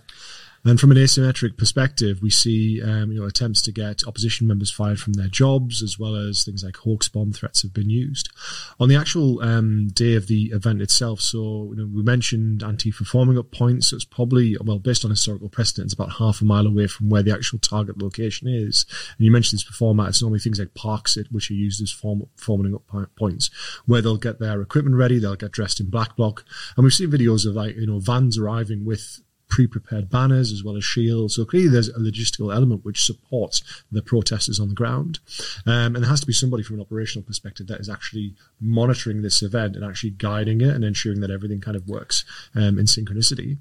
And 0.68 0.78
from 0.78 0.92
an 0.92 0.98
asymmetric 0.98 1.58
perspective, 1.58 2.22
we 2.22 2.30
see 2.30 2.82
um, 2.84 3.10
you 3.12 3.22
know 3.22 3.26
attempts 3.26 3.62
to 3.64 3.72
get 3.72 4.06
opposition 4.06 4.48
members 4.48 4.70
fired 4.70 5.00
from 5.00 5.14
their 5.14 5.30
jobs, 5.30 5.82
as 5.82 5.98
well 5.98 6.16
as 6.16 6.44
things 6.44 6.62
like 6.62 6.76
hoax 6.76 7.08
bomb 7.08 7.32
threats 7.32 7.62
have 7.62 7.74
been 7.74 7.90
used. 7.90 8.30
On 8.78 8.90
the 8.90 8.96
actual 8.98 9.42
um, 9.42 9.88
day 9.94 10.16
of 10.16 10.28
the 10.28 10.48
event 10.48 10.82
itself, 10.82 11.22
so 11.22 11.72
you 11.72 11.78
know, 11.78 11.90
we 11.94 12.04
mentioned 12.04 12.62
Antifa 12.62 13.08
forming 13.08 13.38
up 13.38 13.50
points. 13.52 13.90
So 13.90 13.96
it's 13.96 14.04
probably 14.04 14.58
well 14.62 14.80
based 14.80 15.06
on 15.06 15.12
historical 15.12 15.48
precedent, 15.48 15.86
it's 15.86 15.94
about 15.94 16.14
half 16.14 16.42
a 16.42 16.46
mile 16.46 16.68
away 16.68 16.88
from 16.88 17.10
where 17.10 17.24
the 17.24 17.34
actual 17.34 17.60
target 17.60 18.02
location 18.02 18.50
is. 18.50 18.86
And 19.18 19.26
you 19.26 19.32
mentioned 19.32 19.60
this 19.60 19.68
before, 19.68 19.96
Matt. 19.96 20.10
It's 20.10 20.22
normally 20.22 20.40
things 20.40 20.60
like 20.60 20.74
parks, 20.74 21.18
which 21.32 21.50
are 21.50 21.54
used 21.54 21.82
as 21.82 21.92
form, 21.94 22.28
forming 22.36 22.76
up 22.76 23.16
points, 23.16 23.50
where 23.86 24.02
they'll 24.02 24.18
get 24.18 24.40
their 24.40 24.62
equipment 24.62 24.98
ready, 24.98 25.18
they'll 25.18 25.38
get 25.38 25.54
dressed 25.54 25.80
in 25.80 25.90
black 25.90 26.18
bloc, 26.18 26.44
and 26.76 26.84
we've 26.84 26.94
seen 26.94 27.10
videos 27.10 27.48
of 27.48 27.56
like 27.56 27.78
you 27.78 27.88
know 27.88 28.00
vans 28.00 28.38
arriving 28.38 28.84
with 28.84 29.22
pre-prepared 29.50 30.10
banners 30.10 30.52
as 30.52 30.64
well 30.64 30.78
as 30.78 30.84
shields. 30.84 31.36
So 31.36 31.46
clearly 31.46 31.70
there's 31.70 31.90
a 31.90 32.00
logistical 32.00 32.54
element 32.54 32.84
which 32.84 33.06
supports 33.06 33.64
the 33.92 34.02
protesters 34.02 34.60
on 34.60 34.70
the 34.70 34.76
ground. 34.76 35.20
Um, 35.66 35.96
and 35.96 35.98
there 35.98 36.10
has 36.10 36.22
to 36.22 36.28
be 36.28 36.34
somebody 36.34 36.64
from 36.64 36.76
an 36.76 36.82
operational 36.82 37.26
perspective 37.26 37.68
that 37.68 37.80
is 37.80 37.90
actually 37.90 38.36
monitoring 38.60 39.22
this 39.22 39.42
event 39.42 39.76
and 39.76 39.86
actually 39.86 40.12
guiding 40.12 40.62
it 40.62 40.70
and 40.70 40.84
ensuring 40.84 41.22
that 41.22 41.32
everything 41.32 41.62
kind 41.62 41.78
of 41.78 41.88
works 41.88 42.26
um, 42.56 42.78
in 42.78 42.86
synchronicity. 42.86 43.58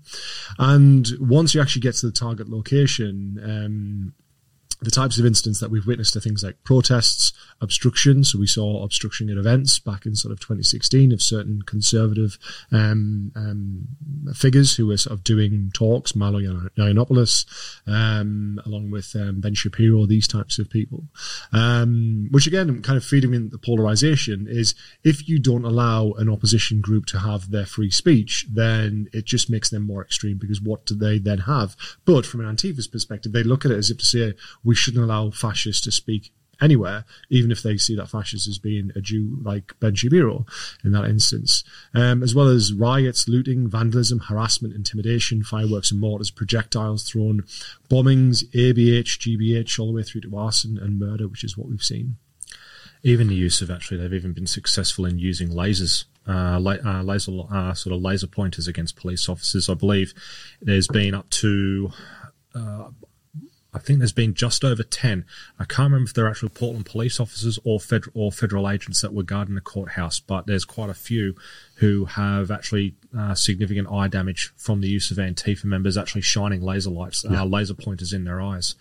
And 0.59 1.09
once 1.21 1.55
you 1.55 1.61
actually 1.61 1.83
get 1.83 1.95
to 1.97 2.07
the 2.07 2.13
target 2.13 2.49
location, 2.49 3.41
um, 3.43 4.15
the 4.81 4.91
types 4.91 5.19
of 5.19 5.27
incidents 5.27 5.61
that 5.61 5.71
we've 5.71 5.87
witnessed 5.87 6.17
are 6.17 6.21
things 6.21 6.43
like 6.43 6.63
protests, 6.65 7.33
obstruction. 7.61 8.25
So 8.25 8.39
we 8.39 8.47
saw 8.47 8.85
obstruction 8.85 9.31
at 9.31 9.39
events 9.39 9.79
back 9.79 10.07
in 10.07 10.15
sort 10.15 10.33
of 10.33 10.41
2016 10.41 11.13
of 11.13 11.23
certain 11.23 11.63
conservative 11.63 12.39
um, 12.73 13.33
um, 13.35 13.89
figures 14.35 14.77
who 14.77 14.87
were 14.87 14.97
sort 14.97 15.15
of 15.15 15.25
doing 15.25 15.71
talks, 15.75 16.15
Milo 16.15 16.41
Yiannopoulos, 16.41 17.47
um, 17.87 18.61
along 18.67 18.91
with 18.91 19.15
um, 19.17 19.41
Ben 19.41 19.55
Shapiro, 19.55 20.07
these 20.07 20.29
types 20.29 20.59
of 20.59 20.69
people. 20.69 21.05
Um, 21.53 22.29
which 22.31 22.47
again, 22.47 22.83
kind 22.83 22.97
of 22.97 23.05
feeding 23.05 23.35
in 23.35 23.51
the 23.51 23.59
polarization 23.59 24.47
is 24.49 24.75
if 25.05 25.29
you 25.29 25.39
don't 25.39 25.65
allow 25.65 26.13
an 26.13 26.29
opposition 26.29 26.81
group 26.81 27.07
to 27.07 27.19
have 27.21 27.51
their 27.51 27.67
free 27.67 27.91
speech, 27.91 28.47
then 28.51 29.09
it 29.13 29.25
just 29.25 29.49
makes 29.49 29.71
them 29.71 29.87
more 29.87 30.03
extreme 30.03 30.39
because 30.39 30.61
what 30.61 30.85
do 30.87 30.95
they 30.95 31.19
then 31.19 31.39
have? 31.39 31.77
But 32.05 32.27
from 32.27 32.41
an 32.41 32.47
Antifa's 32.47 32.87
perspective, 32.87 33.33
they 33.33 33.43
look 33.43 33.65
at 33.65 33.71
it 33.71 33.79
as 33.79 33.91
if 33.91 33.99
to 33.99 34.05
say, 34.05 34.35
we 34.67 34.75
shouldn't 34.75 35.05
allow 35.05 35.31
fascists 35.31 35.83
to 35.85 35.93
speak 35.93 36.33
anywhere, 36.61 37.05
even 37.31 37.51
if 37.51 37.63
they 37.63 37.77
see 37.77 37.95
that 37.97 38.09
fascists 38.09 38.49
as 38.49 38.59
being 38.59 38.91
a 38.97 39.01
Jew 39.01 39.39
like 39.43 39.79
Ben 39.81 39.95
Shapiro 39.95 40.47
in 40.85 40.93
that 40.93 41.05
instance, 41.05 41.65
um, 41.95 42.23
as 42.23 42.35
well 42.35 42.49
as 42.49 42.73
riots, 42.73 43.29
looting, 43.29 43.69
vandalism, 43.69 44.21
harassment, 44.21 44.75
intimidation, 44.75 45.43
fireworks 45.43 45.91
and 45.91 46.01
mortars, 46.01 46.31
projectiles 46.31 47.05
thrown, 47.05 47.43
bombings, 47.91 48.45
ABH, 48.53 49.19
GBH, 49.19 49.79
all 49.79 49.89
the 49.89 49.93
way 49.93 50.03
through 50.03 50.23
to 50.23 50.37
arson 50.37 50.79
and 50.79 50.99
murder, 50.99 51.29
which 51.29 51.45
is 51.45 51.57
what 51.57 51.69
we've 51.69 51.83
seen. 51.83 52.17
Even 53.03 53.29
the 53.29 53.35
use 53.35 53.61
of 53.61 53.71
actually, 53.71 53.99
they've 53.99 54.15
even 54.15 54.33
been 54.33 54.47
successful 54.47 55.05
in 55.05 55.19
using 55.19 55.51
lasers 55.51 56.05
uh, 56.27 56.59
uh, 56.59 57.03
laser 57.03 57.31
uh, 57.53 57.73
sort 57.73 57.95
of 57.95 58.03
laser 58.03 58.27
pointers 58.27 58.67
against 58.67 58.97
police 58.97 59.29
officers. 59.29 59.69
I 59.69 59.75
believe 59.75 60.13
there's 60.61 60.89
been 60.89 61.15
up 61.15 61.31
to 61.31 61.93
uh, 62.53 62.89
I 63.77 63.79
think 63.79 63.99
there's 63.99 64.11
been 64.11 64.33
just 64.33 64.65
over 64.65 64.83
10. 64.83 65.27
I 65.59 65.65
can't 65.67 65.93
remember 65.93 66.09
if 66.09 66.15
they're 66.15 66.27
actual 66.27 66.49
Portland 66.49 66.87
police 66.87 67.21
officers 67.21 67.59
or 67.63 67.79
federal, 67.79 68.13
or 68.15 68.33
federal 68.33 68.71
agents 68.71 69.03
that 69.03 69.13
were 69.13 69.23
guarding 69.23 69.55
the 69.55 69.61
courthouse, 69.61 70.19
but 70.19 70.47
there's 70.47 70.65
quite 70.65 70.89
a 70.89 70.95
few 70.95 71.35
who 71.75 72.07
have 72.07 72.51
actually 72.51 72.95
uh, 73.17 73.35
significant 73.35 73.93
eye 73.93 74.09
damage 74.09 74.55
from 74.57 74.81
the 74.81 74.89
use 74.89 75.11
of 75.11 75.19
Antifa 75.19 75.67
members 75.67 75.99
actually 75.99 76.23
shining 76.23 76.63
laser 76.63 76.89
lights, 76.89 77.23
uh, 77.27 77.29
yeah. 77.33 77.43
uh, 77.43 77.45
laser 77.45 77.75
pointers 77.75 78.15
in 78.15 78.25
their 78.25 78.41
eyes, 78.41 78.77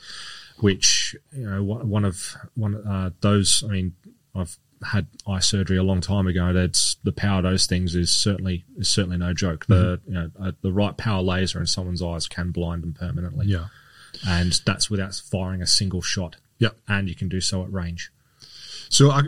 which, 0.62 1.14
you 1.34 1.46
know, 1.46 1.62
one 1.62 2.06
of, 2.06 2.34
one, 2.54 2.76
uh, 2.76 3.10
those, 3.20 3.66
I 3.68 3.74
mean, 3.74 3.96
I've 4.34 4.58
had 4.82 5.08
eye 5.28 5.40
surgery 5.40 5.76
a 5.76 5.84
long 5.84 6.00
time 6.00 6.26
ago. 6.26 6.54
That's 6.54 6.96
the 7.04 7.12
power 7.12 7.40
of 7.40 7.44
those 7.44 7.66
things 7.66 7.96
is 7.96 8.12
certainly 8.12 8.64
is 8.78 8.88
certainly 8.88 9.18
no 9.18 9.34
joke. 9.34 9.66
The 9.66 10.00
mm-hmm. 10.00 10.14
you 10.14 10.20
know 10.20 10.32
uh, 10.40 10.52
the 10.62 10.72
right 10.72 10.96
power 10.96 11.22
laser 11.22 11.60
in 11.60 11.66
someone's 11.66 12.02
eyes 12.02 12.28
can 12.28 12.52
blind 12.52 12.84
them 12.84 12.94
permanently. 12.94 13.48
Yeah 13.48 13.68
and 14.28 14.60
that's 14.66 14.90
without 14.90 15.16
firing 15.16 15.62
a 15.62 15.68
single 15.68 16.02
shot. 16.02 16.38
Yep. 16.60 16.78
And 16.88 17.10
you 17.10 17.16
can 17.16 17.30
do 17.30 17.42
so 17.42 17.64
at 17.64 17.72
range. 17.72 18.12
So, 18.90 19.12
I, 19.12 19.24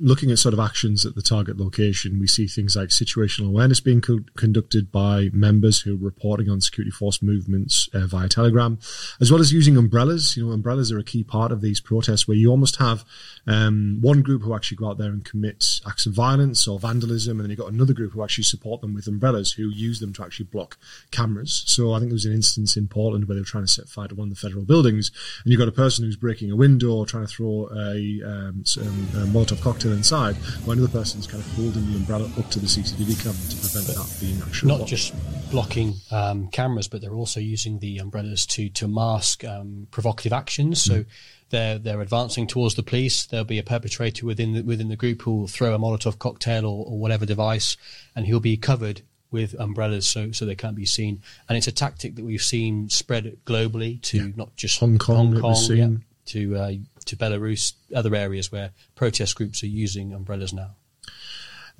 looking 0.00 0.30
at 0.30 0.38
sort 0.38 0.54
of 0.54 0.60
actions 0.60 1.04
at 1.04 1.14
the 1.14 1.22
target 1.22 1.58
location, 1.58 2.20
we 2.20 2.26
see 2.26 2.46
things 2.46 2.76
like 2.76 2.90
situational 2.90 3.48
awareness 3.48 3.80
being 3.80 4.00
co- 4.00 4.24
conducted 4.36 4.92
by 4.92 5.28
members 5.32 5.80
who 5.80 5.94
are 5.94 5.98
reporting 5.98 6.48
on 6.48 6.60
security 6.60 6.90
force 6.90 7.20
movements 7.20 7.88
uh, 7.92 8.06
via 8.06 8.28
Telegram, 8.28 8.78
as 9.20 9.32
well 9.32 9.40
as 9.40 9.52
using 9.52 9.76
umbrellas. 9.76 10.36
You 10.36 10.46
know, 10.46 10.52
umbrellas 10.52 10.92
are 10.92 10.98
a 10.98 11.04
key 11.04 11.24
part 11.24 11.50
of 11.50 11.60
these 11.60 11.80
protests 11.80 12.28
where 12.28 12.36
you 12.36 12.50
almost 12.50 12.76
have 12.76 13.04
um, 13.46 13.98
one 14.00 14.22
group 14.22 14.42
who 14.42 14.54
actually 14.54 14.76
go 14.76 14.88
out 14.88 14.98
there 14.98 15.10
and 15.10 15.24
commit 15.24 15.80
acts 15.86 16.06
of 16.06 16.12
violence 16.12 16.68
or 16.68 16.78
vandalism, 16.78 17.38
and 17.38 17.44
then 17.44 17.50
you've 17.50 17.58
got 17.58 17.72
another 17.72 17.92
group 17.92 18.12
who 18.12 18.22
actually 18.22 18.44
support 18.44 18.80
them 18.80 18.94
with 18.94 19.08
umbrellas 19.08 19.52
who 19.52 19.68
use 19.68 19.98
them 19.98 20.12
to 20.12 20.24
actually 20.24 20.46
block 20.46 20.78
cameras. 21.10 21.64
So 21.66 21.92
I 21.92 21.98
think 21.98 22.10
there 22.10 22.14
was 22.14 22.24
an 22.24 22.32
instance 22.32 22.76
in 22.76 22.86
Portland 22.88 23.26
where 23.26 23.34
they 23.34 23.40
were 23.40 23.46
trying 23.46 23.64
to 23.64 23.68
set 23.68 23.88
fire 23.88 24.08
to 24.08 24.14
one 24.14 24.28
of 24.28 24.34
the 24.34 24.40
federal 24.40 24.64
buildings, 24.64 25.10
and 25.42 25.52
you've 25.52 25.58
got 25.58 25.68
a 25.68 25.72
person 25.72 26.04
who's 26.04 26.16
breaking 26.16 26.52
a 26.52 26.56
window 26.56 26.92
or 26.92 27.06
trying 27.06 27.26
to 27.26 27.32
throw 27.32 27.68
a, 27.72 28.22
um, 28.24 28.62
a 28.76 29.26
Molotov 29.26 29.60
cocktail 29.60 29.87
inside, 29.92 30.36
while 30.64 30.76
another 30.76 30.92
person's 30.92 31.26
kind 31.26 31.42
of 31.42 31.50
holding 31.52 31.90
the 31.90 31.96
umbrella 31.96 32.30
up 32.38 32.50
to 32.50 32.58
the 32.58 32.66
CCTV 32.66 33.22
camera 33.22 33.48
to 33.50 33.56
prevent 33.56 33.86
that 33.86 34.16
being 34.20 34.40
actually 34.42 34.76
not 34.76 34.86
just 34.86 35.14
blocking 35.50 35.94
um, 36.10 36.48
cameras, 36.48 36.88
but 36.88 37.00
they're 37.00 37.14
also 37.14 37.40
using 37.40 37.78
the 37.78 37.98
umbrellas 37.98 38.46
to 38.46 38.68
to 38.70 38.88
mask 38.88 39.44
um, 39.44 39.86
provocative 39.90 40.32
actions. 40.32 40.82
So. 40.82 41.00
Mm 41.00 41.06
they're 41.50 41.78
they're 41.78 42.00
advancing 42.00 42.46
towards 42.46 42.74
the 42.74 42.82
police. 42.82 43.26
There'll 43.26 43.44
be 43.44 43.58
a 43.58 43.62
perpetrator 43.62 44.26
within 44.26 44.52
the, 44.52 44.62
within 44.62 44.88
the 44.88 44.96
group 44.96 45.22
who 45.22 45.36
will 45.36 45.46
throw 45.46 45.74
a 45.74 45.78
Molotov 45.78 46.18
cocktail 46.18 46.66
or, 46.66 46.86
or 46.86 46.98
whatever 46.98 47.26
device, 47.26 47.76
and 48.14 48.26
he'll 48.26 48.40
be 48.40 48.56
covered 48.56 49.02
with 49.30 49.54
umbrellas 49.58 50.06
so 50.06 50.32
so 50.32 50.44
they 50.44 50.54
can't 50.54 50.76
be 50.76 50.86
seen. 50.86 51.22
And 51.48 51.56
it's 51.56 51.66
a 51.66 51.72
tactic 51.72 52.16
that 52.16 52.24
we've 52.24 52.42
seen 52.42 52.88
spread 52.88 53.38
globally 53.44 54.00
to 54.02 54.18
yeah. 54.18 54.32
not 54.36 54.56
just 54.56 54.80
Hong 54.80 54.98
Kong, 54.98 55.32
Hong 55.32 55.40
Kong 55.40 55.66
yeah, 55.70 55.88
to 56.26 56.56
uh, 56.56 56.72
to 57.08 57.16
Belarus, 57.16 57.74
other 57.94 58.14
areas 58.14 58.50
where 58.52 58.72
protest 58.94 59.34
groups 59.34 59.62
are 59.62 59.68
using 59.68 60.12
umbrellas 60.12 60.52
now. 60.52 60.76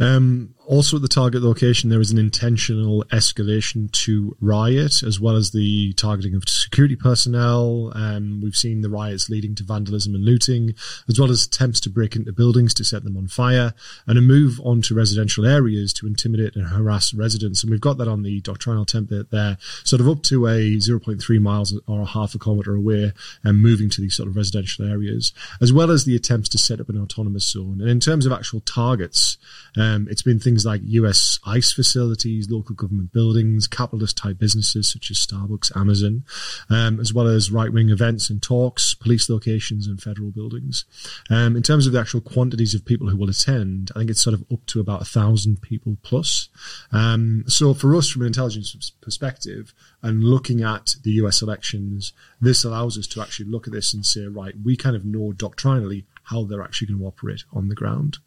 Um, 0.01 0.55
also 0.69 0.97
at 0.97 1.03
the 1.03 1.09
target 1.09 1.43
location, 1.43 1.89
there 1.89 2.01
is 2.01 2.11
an 2.11 2.19
intentional 2.19 3.03
escalation 3.05 3.91
to 3.91 4.37
riot, 4.39 5.03
as 5.03 5.19
well 5.19 5.35
as 5.35 5.51
the 5.51 5.95
targeting 5.95 6.35
of 6.35 6.47
security 6.47 6.95
personnel. 6.95 7.91
Um, 7.95 8.43
we've 8.43 8.55
seen 8.55 8.83
the 8.83 8.91
riots 8.91 9.31
leading 9.31 9.55
to 9.57 9.65
vandalism 9.65 10.15
and 10.15 10.25
looting, 10.25 10.75
as 11.09 11.19
well 11.19 11.31
as 11.31 11.47
attempts 11.47 11.81
to 11.81 11.91
break 11.91 12.15
into 12.17 12.33
buildings 12.33 12.75
to 12.75 12.85
set 12.85 13.03
them 13.03 13.17
on 13.17 13.29
fire, 13.29 13.73
and 14.07 14.19
a 14.19 14.21
move 14.21 14.61
onto 14.63 14.95
residential 14.95 15.47
areas 15.47 15.95
to 15.95 16.07
intimidate 16.07 16.55
and 16.55 16.69
harass 16.69 17.15
residents. 17.15 17.63
And 17.63 17.71
we've 17.71 17.81
got 17.81 17.97
that 17.97 18.09
on 18.09 18.23
the 18.23 18.43
doctrinal 18.43 18.85
template 18.85 19.31
there, 19.31 19.57
sort 19.85 20.01
of 20.01 20.09
up 20.09 20.23
to 20.25 20.47
a 20.49 20.77
0.3 20.77 21.41
miles 21.41 21.81
or 21.87 22.03
a 22.03 22.07
half 22.07 22.35
a 22.35 22.39
kilometre 22.39 22.75
away, 22.75 23.13
and 23.43 23.63
moving 23.63 23.89
to 23.89 24.03
these 24.03 24.17
sort 24.17 24.29
of 24.29 24.37
residential 24.37 24.87
areas, 24.87 25.33
as 25.63 25.73
well 25.73 25.91
as 25.91 26.05
the 26.05 26.15
attempts 26.15 26.51
to 26.51 26.59
set 26.59 26.79
up 26.79 26.91
an 26.91 27.01
autonomous 27.01 27.49
zone. 27.49 27.81
And 27.81 27.89
in 27.89 28.01
terms 28.01 28.27
of 28.27 28.33
actual 28.33 28.61
targets, 28.61 29.39
um, 29.75 30.07
it's 30.11 30.23
been 30.23 30.39
things 30.39 30.58
like 30.65 30.81
US 30.85 31.39
ICE 31.45 31.73
facilities, 31.73 32.51
local 32.51 32.75
government 32.75 33.13
buildings, 33.13 33.67
capitalist 33.67 34.17
type 34.17 34.39
businesses 34.39 34.91
such 34.91 35.11
as 35.11 35.19
Starbucks, 35.19 35.77
Amazon, 35.77 36.25
um, 36.71 37.01
as 37.01 37.13
well 37.13 37.27
as 37.27 37.51
right 37.51 37.73
wing 37.73 37.91
events 37.91 38.31
and 38.31 38.43
talks, 38.43 38.95
police 38.95 39.29
locations, 39.29 39.87
and 39.87 40.03
federal 40.03 40.31
buildings. 40.31 40.85
Um, 41.31 41.57
in 41.57 41.63
terms 41.63 41.87
of 41.87 41.93
the 41.93 42.01
actual 42.01 42.21
quantities 42.21 42.75
of 42.75 42.85
people 42.85 43.09
who 43.09 43.17
will 43.17 43.31
attend, 43.31 43.91
I 43.95 44.01
think 44.01 44.11
it's 44.11 44.23
sort 44.23 44.35
of 44.35 44.45
up 44.53 44.65
to 44.67 44.81
about 44.81 45.03
a 45.03 45.07
thousand 45.07 45.63
people 45.63 45.97
plus. 46.03 46.49
Um, 46.93 47.45
so 47.47 47.75
for 47.75 47.95
us, 47.97 48.09
from 48.09 48.23
an 48.23 48.29
intelligence 48.29 48.93
perspective, 49.01 49.75
and 50.03 50.23
looking 50.23 50.63
at 50.63 50.95
the 51.03 51.11
US 51.13 51.43
elections, 51.43 52.13
this 52.41 52.65
allows 52.65 52.99
us 52.99 53.07
to 53.09 53.21
actually 53.21 53.51
look 53.51 53.67
at 53.67 53.73
this 53.73 53.93
and 53.93 54.05
say, 54.05 54.27
right, 54.27 54.55
we 54.65 54.77
kind 54.77 54.97
of 54.97 55.05
know 55.05 55.33
doctrinally 55.33 56.07
how 56.25 56.45
they're 56.45 56.63
actually 56.63 56.89
going 56.89 57.01
to 57.01 57.07
operate 57.07 57.45
on 57.53 57.69
the 57.69 57.75
ground. 57.75 58.19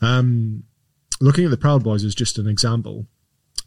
Um, 0.00 0.64
looking 1.20 1.44
at 1.44 1.50
the 1.50 1.56
Proud 1.56 1.82
Boys 1.82 2.04
as 2.04 2.14
just 2.14 2.38
an 2.38 2.46
example, 2.46 3.06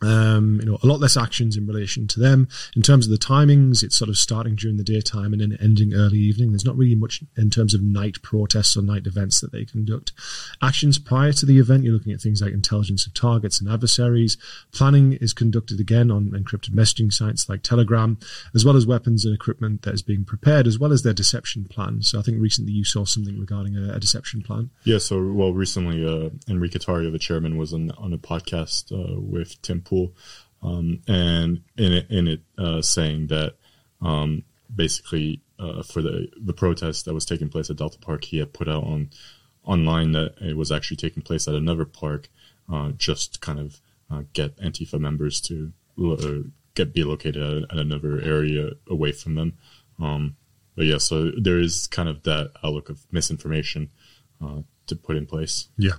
um, 0.01 0.59
you 0.61 0.65
know, 0.65 0.77
a 0.81 0.87
lot 0.87 0.99
less 0.99 1.17
actions 1.17 1.57
in 1.57 1.67
relation 1.67 2.07
to 2.07 2.19
them. 2.19 2.47
In 2.75 2.81
terms 2.81 3.05
of 3.05 3.11
the 3.11 3.17
timings, 3.17 3.83
it's 3.83 3.97
sort 3.97 4.09
of 4.09 4.17
starting 4.17 4.55
during 4.55 4.77
the 4.77 4.83
daytime 4.83 5.33
and 5.33 5.41
then 5.41 5.57
ending 5.61 5.93
early 5.93 6.17
evening. 6.17 6.51
There's 6.51 6.65
not 6.65 6.77
really 6.77 6.95
much 6.95 7.21
in 7.37 7.49
terms 7.49 7.73
of 7.73 7.81
night 7.81 8.21
protests 8.21 8.77
or 8.77 8.81
night 8.81 9.07
events 9.07 9.41
that 9.41 9.51
they 9.51 9.65
conduct. 9.65 10.13
Actions 10.61 10.99
prior 10.99 11.33
to 11.33 11.45
the 11.45 11.59
event, 11.59 11.83
you're 11.83 11.93
looking 11.93 12.13
at 12.13 12.21
things 12.21 12.41
like 12.41 12.53
intelligence 12.53 13.05
of 13.05 13.13
targets 13.13 13.59
and 13.59 13.69
adversaries. 13.69 14.37
Planning 14.71 15.13
is 15.13 15.33
conducted 15.33 15.79
again 15.79 16.11
on 16.11 16.31
encrypted 16.31 16.71
messaging 16.71 17.11
sites 17.11 17.49
like 17.49 17.63
Telegram, 17.63 18.17
as 18.55 18.63
well 18.65 18.77
as 18.77 18.85
weapons 18.85 19.25
and 19.25 19.33
equipment 19.33 19.81
that 19.81 19.93
is 19.93 20.01
being 20.01 20.23
prepared, 20.23 20.67
as 20.67 20.79
well 20.79 20.93
as 20.93 21.03
their 21.03 21.13
deception 21.13 21.65
plan. 21.65 22.01
So 22.01 22.19
I 22.19 22.21
think 22.21 22.41
recently 22.41 22.71
you 22.71 22.83
saw 22.83 23.05
something 23.05 23.39
regarding 23.39 23.75
a, 23.75 23.93
a 23.93 23.99
deception 23.99 24.41
plan. 24.41 24.69
Yeah. 24.83 24.97
So, 24.99 25.21
well, 25.31 25.53
recently, 25.53 26.05
uh, 26.05 26.29
Enrique 26.47 26.79
Tarrio, 26.79 27.11
the 27.11 27.19
chairman, 27.19 27.57
was 27.57 27.73
on, 27.73 27.91
on 27.97 28.13
a 28.13 28.17
podcast 28.17 28.91
uh, 28.91 29.19
with 29.19 29.61
Tim 29.61 29.81
Pool, 29.89 30.13
um, 30.61 31.01
and 31.07 31.61
in 31.77 31.93
it, 31.93 32.05
in 32.09 32.27
it 32.27 32.41
uh, 32.57 32.81
saying 32.81 33.27
that 33.27 33.55
um, 34.01 34.43
basically 34.73 35.41
uh, 35.57 35.83
for 35.83 36.01
the 36.01 36.27
the 36.39 36.53
protest 36.53 37.05
that 37.05 37.13
was 37.13 37.25
taking 37.25 37.49
place 37.49 37.69
at 37.69 37.77
Delta 37.77 37.99
Park, 37.99 38.23
he 38.25 38.37
had 38.37 38.53
put 38.53 38.69
out 38.69 38.83
on 38.83 39.09
online 39.63 40.13
that 40.13 40.35
it 40.41 40.57
was 40.57 40.71
actually 40.71 40.97
taking 40.97 41.23
place 41.23 41.47
at 41.47 41.53
another 41.53 41.85
park, 41.85 42.29
uh, 42.71 42.91
just 42.97 43.41
kind 43.41 43.59
of 43.59 43.81
uh, 44.09 44.23
get 44.33 44.57
Antifa 44.57 44.99
members 44.99 45.41
to 45.41 45.71
uh, 46.01 46.49
get 46.75 46.93
be 46.93 47.03
located 47.03 47.37
at, 47.37 47.71
at, 47.71 47.77
another 47.77 48.21
area 48.21 48.71
away 48.87 49.11
from 49.11 49.35
them. 49.35 49.57
Um, 49.99 50.35
but 50.75 50.85
yeah, 50.85 50.97
so 50.97 51.31
there 51.31 51.59
is 51.59 51.87
kind 51.87 52.07
of 52.07 52.23
that 52.23 52.51
outlook 52.63 52.89
of 52.89 53.05
misinformation 53.11 53.89
uh, 54.43 54.61
to 54.87 54.95
put 54.95 55.17
in 55.17 55.25
place. 55.25 55.67
Yeah. 55.77 55.97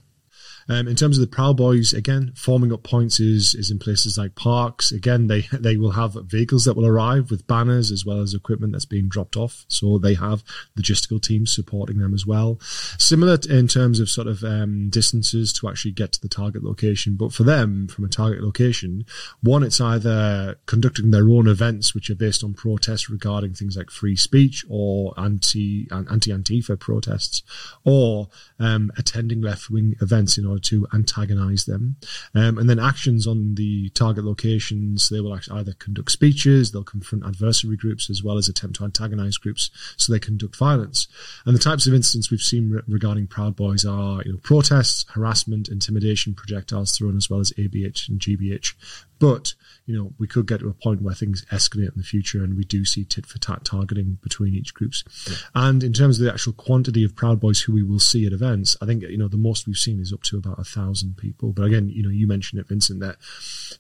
Um, 0.70 0.86
in 0.86 0.94
terms 0.94 1.18
of 1.18 1.20
the 1.20 1.34
Proud 1.34 1.56
Boys, 1.56 1.92
again, 1.92 2.32
forming 2.36 2.72
up 2.72 2.84
points 2.84 3.18
is, 3.18 3.56
is 3.56 3.72
in 3.72 3.80
places 3.80 4.16
like 4.16 4.36
parks. 4.36 4.92
Again, 4.92 5.26
they 5.26 5.40
they 5.52 5.76
will 5.76 5.90
have 5.90 6.16
vehicles 6.26 6.64
that 6.64 6.76
will 6.76 6.86
arrive 6.86 7.28
with 7.28 7.48
banners 7.48 7.90
as 7.90 8.06
well 8.06 8.20
as 8.20 8.34
equipment 8.34 8.72
that's 8.72 8.84
being 8.84 9.08
dropped 9.08 9.36
off. 9.36 9.64
So 9.66 9.98
they 9.98 10.14
have 10.14 10.44
logistical 10.78 11.20
teams 11.20 11.52
supporting 11.52 11.98
them 11.98 12.14
as 12.14 12.24
well. 12.24 12.60
Similar 12.60 13.38
in 13.48 13.66
terms 13.66 13.98
of 13.98 14.08
sort 14.08 14.28
of 14.28 14.44
um, 14.44 14.90
distances 14.90 15.52
to 15.54 15.68
actually 15.68 15.90
get 15.90 16.12
to 16.12 16.20
the 16.20 16.28
target 16.28 16.62
location. 16.62 17.16
But 17.16 17.32
for 17.32 17.42
them, 17.42 17.88
from 17.88 18.04
a 18.04 18.08
target 18.08 18.44
location, 18.44 19.04
one, 19.42 19.64
it's 19.64 19.80
either 19.80 20.56
conducting 20.66 21.10
their 21.10 21.28
own 21.28 21.48
events, 21.48 21.96
which 21.96 22.10
are 22.10 22.14
based 22.14 22.44
on 22.44 22.54
protests 22.54 23.10
regarding 23.10 23.54
things 23.54 23.76
like 23.76 23.90
free 23.90 24.14
speech 24.14 24.64
or 24.68 25.14
anti 25.18 25.88
anti 25.90 26.30
Antifa 26.30 26.78
protests, 26.78 27.42
or 27.82 28.28
um, 28.60 28.92
attending 28.96 29.40
left 29.40 29.68
wing 29.68 29.96
events 30.00 30.38
in 30.38 30.46
order 30.46 30.59
to 30.64 30.86
antagonize 30.92 31.64
them. 31.64 31.96
Um, 32.34 32.58
and 32.58 32.68
then 32.68 32.78
actions 32.78 33.26
on 33.26 33.54
the 33.54 33.90
target 33.90 34.24
locations, 34.24 35.08
they 35.08 35.20
will 35.20 35.38
either 35.50 35.72
conduct 35.74 36.10
speeches, 36.10 36.72
they'll 36.72 36.84
confront 36.84 37.24
adversary 37.24 37.76
groups, 37.76 38.10
as 38.10 38.22
well 38.22 38.38
as 38.38 38.48
attempt 38.48 38.76
to 38.76 38.84
antagonize 38.84 39.36
groups, 39.36 39.70
so 39.96 40.12
they 40.12 40.18
conduct 40.18 40.56
violence. 40.56 41.08
And 41.46 41.54
the 41.54 41.60
types 41.60 41.86
of 41.86 41.94
incidents 41.94 42.30
we've 42.30 42.40
seen 42.40 42.70
re- 42.70 42.82
regarding 42.88 43.26
Proud 43.26 43.56
Boys 43.56 43.84
are 43.84 44.22
you 44.24 44.32
know, 44.32 44.38
protests, 44.42 45.06
harassment, 45.10 45.68
intimidation, 45.68 46.34
projectiles 46.34 46.96
thrown, 46.96 47.16
as 47.16 47.30
well 47.30 47.40
as 47.40 47.52
ABH 47.52 48.08
and 48.08 48.20
GBH. 48.20 48.74
But 49.18 49.54
you 49.86 49.96
know, 49.96 50.12
we 50.18 50.28
could 50.28 50.46
get 50.46 50.60
to 50.60 50.68
a 50.68 50.72
point 50.72 51.02
where 51.02 51.14
things 51.14 51.44
escalate 51.52 51.88
in 51.88 51.96
the 51.96 52.04
future 52.04 52.44
and 52.44 52.56
we 52.56 52.64
do 52.64 52.84
see 52.84 53.04
tit 53.04 53.26
for 53.26 53.38
tat 53.38 53.64
targeting 53.64 54.18
between 54.22 54.54
each 54.54 54.72
groups. 54.72 55.02
Yeah. 55.28 55.36
And 55.54 55.82
in 55.82 55.92
terms 55.92 56.18
of 56.18 56.24
the 56.24 56.32
actual 56.32 56.52
quantity 56.52 57.04
of 57.04 57.16
Proud 57.16 57.40
Boys 57.40 57.60
who 57.60 57.74
we 57.74 57.82
will 57.82 57.98
see 57.98 58.24
at 58.26 58.32
events, 58.32 58.76
I 58.80 58.86
think, 58.86 59.02
you 59.02 59.18
know, 59.18 59.28
the 59.28 59.36
most 59.36 59.66
we've 59.66 59.76
seen 59.76 60.00
is 60.00 60.12
up 60.12 60.22
to 60.24 60.38
about 60.40 60.58
a 60.58 60.64
thousand 60.64 61.16
people. 61.16 61.52
But 61.52 61.64
again, 61.64 61.88
you 61.88 62.02
know, 62.02 62.10
you 62.10 62.26
mentioned 62.26 62.60
it, 62.60 62.68
Vincent, 62.68 63.00
that, 63.00 63.16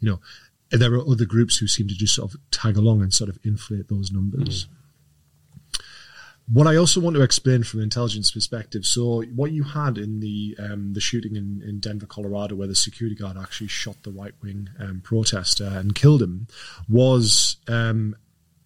you 0.00 0.08
know, 0.08 0.20
there 0.70 0.94
are 0.94 1.06
other 1.06 1.24
groups 1.24 1.56
who 1.58 1.66
seem 1.66 1.88
to 1.88 1.94
just 1.94 2.14
sort 2.14 2.32
of 2.32 2.40
tag 2.50 2.76
along 2.76 3.02
and 3.02 3.12
sort 3.12 3.28
of 3.28 3.38
inflate 3.44 3.88
those 3.88 4.12
numbers. 4.12 4.66
Mm 4.66 4.76
what 6.52 6.66
I 6.66 6.76
also 6.76 7.00
want 7.00 7.14
to 7.16 7.22
explain 7.22 7.62
from 7.62 7.80
an 7.80 7.84
intelligence 7.84 8.30
perspective. 8.30 8.84
So, 8.84 9.22
what 9.34 9.52
you 9.52 9.62
had 9.62 9.98
in 9.98 10.20
the 10.20 10.56
um, 10.58 10.92
the 10.94 11.00
shooting 11.00 11.36
in, 11.36 11.62
in 11.64 11.78
Denver, 11.78 12.06
Colorado, 12.06 12.56
where 12.56 12.68
the 12.68 12.74
security 12.74 13.14
guard 13.14 13.36
actually 13.36 13.68
shot 13.68 14.02
the 14.02 14.10
right 14.10 14.34
wing 14.42 14.68
um, 14.78 15.00
protester 15.02 15.64
and 15.64 15.94
killed 15.94 16.22
him, 16.22 16.48
was 16.88 17.56
um, 17.68 18.16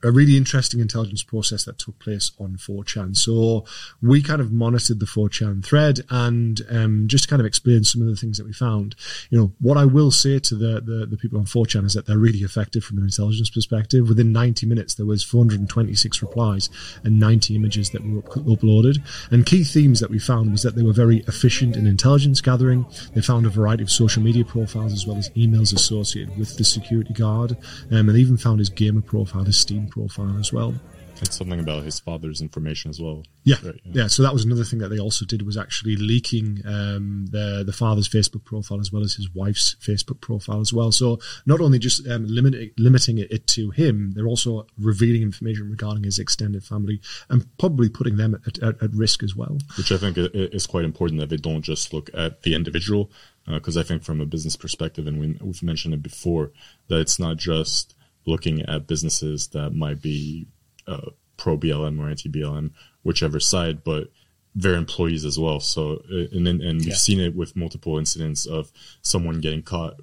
a 0.05 0.13
really 0.13 0.37
interesting 0.37 0.81
intelligence 0.81 1.23
process 1.23 1.65
that 1.65 1.79
took 1.79 1.99
place 1.99 2.33
on 2.39 2.57
4chan. 2.57 3.17
So 3.17 3.65
we 4.03 4.23
kind 4.23 4.41
of 4.41 4.53
monitored 4.53 5.01
the 5.01 5.07
4chan 5.07 5.65
thread 5.65 6.01
and 6.11 6.61
um, 6.71 7.09
just 7.09 7.29
kind 7.29 7.41
of 7.41 7.47
explained 7.47 7.87
some 7.87 8.03
of 8.03 8.09
the 8.09 8.17
things 8.17 8.37
that 8.37 8.47
we 8.47 8.53
found. 8.53 8.95
You 9.31 9.39
know, 9.39 9.53
what 9.61 9.79
I 9.79 9.87
will 9.87 10.11
say 10.11 10.39
to 10.39 10.55
the, 10.55 10.81
the, 10.81 11.07
the 11.07 11.17
people 11.17 11.39
on 11.39 11.47
4chan 11.47 11.87
is 11.87 11.95
that 11.95 12.07
they're 12.07 12.19
really 12.19 12.41
effective 12.41 12.85
from 12.85 12.99
an 12.99 13.05
intelligence 13.05 13.49
perspective. 13.49 14.09
Within 14.09 14.31
90 14.31 14.67
minutes, 14.67 14.95
there 14.95 15.07
was 15.07 15.25
426 15.25 16.21
replies 16.23 16.69
and 17.03 17.19
90 17.19 17.57
images 17.57 17.91
that 17.91 18.05
were 18.05 18.19
up- 18.19 18.45
uploaded. 18.47 18.99
And 19.31 19.47
key 19.47 19.65
themes 19.65 20.01
that 20.01 20.11
we 20.11 20.19
found 20.19 20.53
was 20.53 20.63
that 20.63 20.77
they 20.77 20.83
were 20.83 20.93
very 20.93 21.19
efficient 21.27 21.77
in 21.77 21.87
intelligence 21.87 22.43
gathering. 22.43 22.85
They 23.15 23.23
found 23.23 23.47
a 23.47 23.51
variety 23.51 23.83
of 23.83 23.91
social 23.91 24.23
media 24.23 24.45
profiles 24.45 24.93
as 24.93 25.07
well 25.07 25.17
as 25.17 25.31
emails 25.31 25.75
associated 25.75 26.37
with 26.37 26.59
the 26.59 26.65
security 26.65 27.15
guard. 27.15 27.57
Um, 27.91 28.09
and 28.09 28.11
they 28.11 28.21
even 28.21 28.37
found 28.37 28.59
his 28.59 28.69
gamer 28.69 29.01
profile, 29.01 29.45
his 29.45 29.59
Steam 29.59 29.89
profile 29.95 30.37
as 30.39 30.53
well. 30.53 30.75
It's 31.23 31.37
something 31.37 31.61
about 31.61 31.85
his 31.85 32.01
father's 32.01 32.41
information 32.41 32.91
as 32.91 33.01
well. 33.01 33.23
Yeah, 33.45 33.57
Right, 33.63 33.81
yeah. 33.85 34.07
So 34.09 34.23
that 34.25 34.33
was 34.33 34.45
another 34.45 34.65
thing 34.65 34.81
that 34.81 34.89
they 34.89 34.99
also 34.99 35.25
did 35.25 35.43
was 35.43 35.57
actually 35.57 35.97
leaking 35.97 36.61
um, 36.67 37.27
the 37.31 37.63
the 37.65 37.73
father's 37.73 38.09
Facebook 38.09 38.45
profile 38.45 38.81
as 38.81 38.91
well 38.93 39.03
as 39.03 39.15
his 39.15 39.33
wife's 39.33 39.77
Facebook 39.77 40.21
profile 40.21 40.61
as 40.61 40.73
well. 40.73 40.91
So 40.91 41.21
not 41.47 41.61
only 41.61 41.79
just 41.79 42.07
um, 42.09 42.27
limiting 42.27 42.71
limiting 42.79 43.19
it, 43.19 43.47
to 43.47 43.71
him, 43.71 44.13
they're 44.15 44.27
also 44.27 44.67
revealing 44.77 45.23
information 45.23 45.71
regarding 45.71 46.05
his 46.05 46.19
extended 46.19 46.65
family 46.65 47.01
and 47.29 47.47
probably 47.59 47.89
putting 47.89 48.17
them 48.17 48.41
at, 48.47 48.59
at, 48.59 48.83
at 48.83 48.93
risk 48.93 49.23
as 49.23 49.37
well. 49.37 49.59
which 49.79 49.93
I 49.93 49.99
think 49.99 50.17
is 50.19 50.67
quite 50.67 50.85
important 50.85 51.21
that 51.21 51.29
they 51.29 51.37
don't 51.37 51.63
just 51.63 51.93
look 51.93 52.11
at 52.15 52.43
the 52.43 52.55
individual, 52.55 53.11
because 53.47 53.77
I 53.77 53.85
think 53.85 54.03
from 54.03 54.21
a 54.21 54.27
business 54.27 54.57
perspective, 54.57 55.07
and 55.07 55.21
we, 55.21 55.39
we've 55.41 55.63
mentioned 55.63 55.95
it 55.95 56.03
before, 56.03 56.51
that 56.89 57.01
it's 57.01 57.19
not 57.19 57.37
just 57.37 57.95
looking 58.27 58.63
at 58.63 58.87
businesses 58.87 59.49
that 59.49 59.71
might 59.71 60.01
be 60.01 60.47
uh, 60.87 61.11
pro 61.37 61.57
BLM 61.57 61.99
or 62.01 62.09
anti 62.09 62.29
BLM, 62.29 62.71
whichever 63.03 63.41
side, 63.41 63.85
but 63.85 64.09
their 64.55 64.75
employees 64.75 65.25
as 65.25 65.39
well. 65.39 65.61
So, 65.61 66.03
uh, 66.11 66.29
and 66.33 66.47
then, 66.47 66.61
and 66.61 66.85
we've 66.85 66.97
seen 66.97 67.21
it 67.21 67.35
with 67.35 67.57
multiple 67.57 67.99
incidents 67.99 68.47
of 68.47 68.71
someone 69.03 69.41
getting 69.41 69.63
caught, 69.63 69.97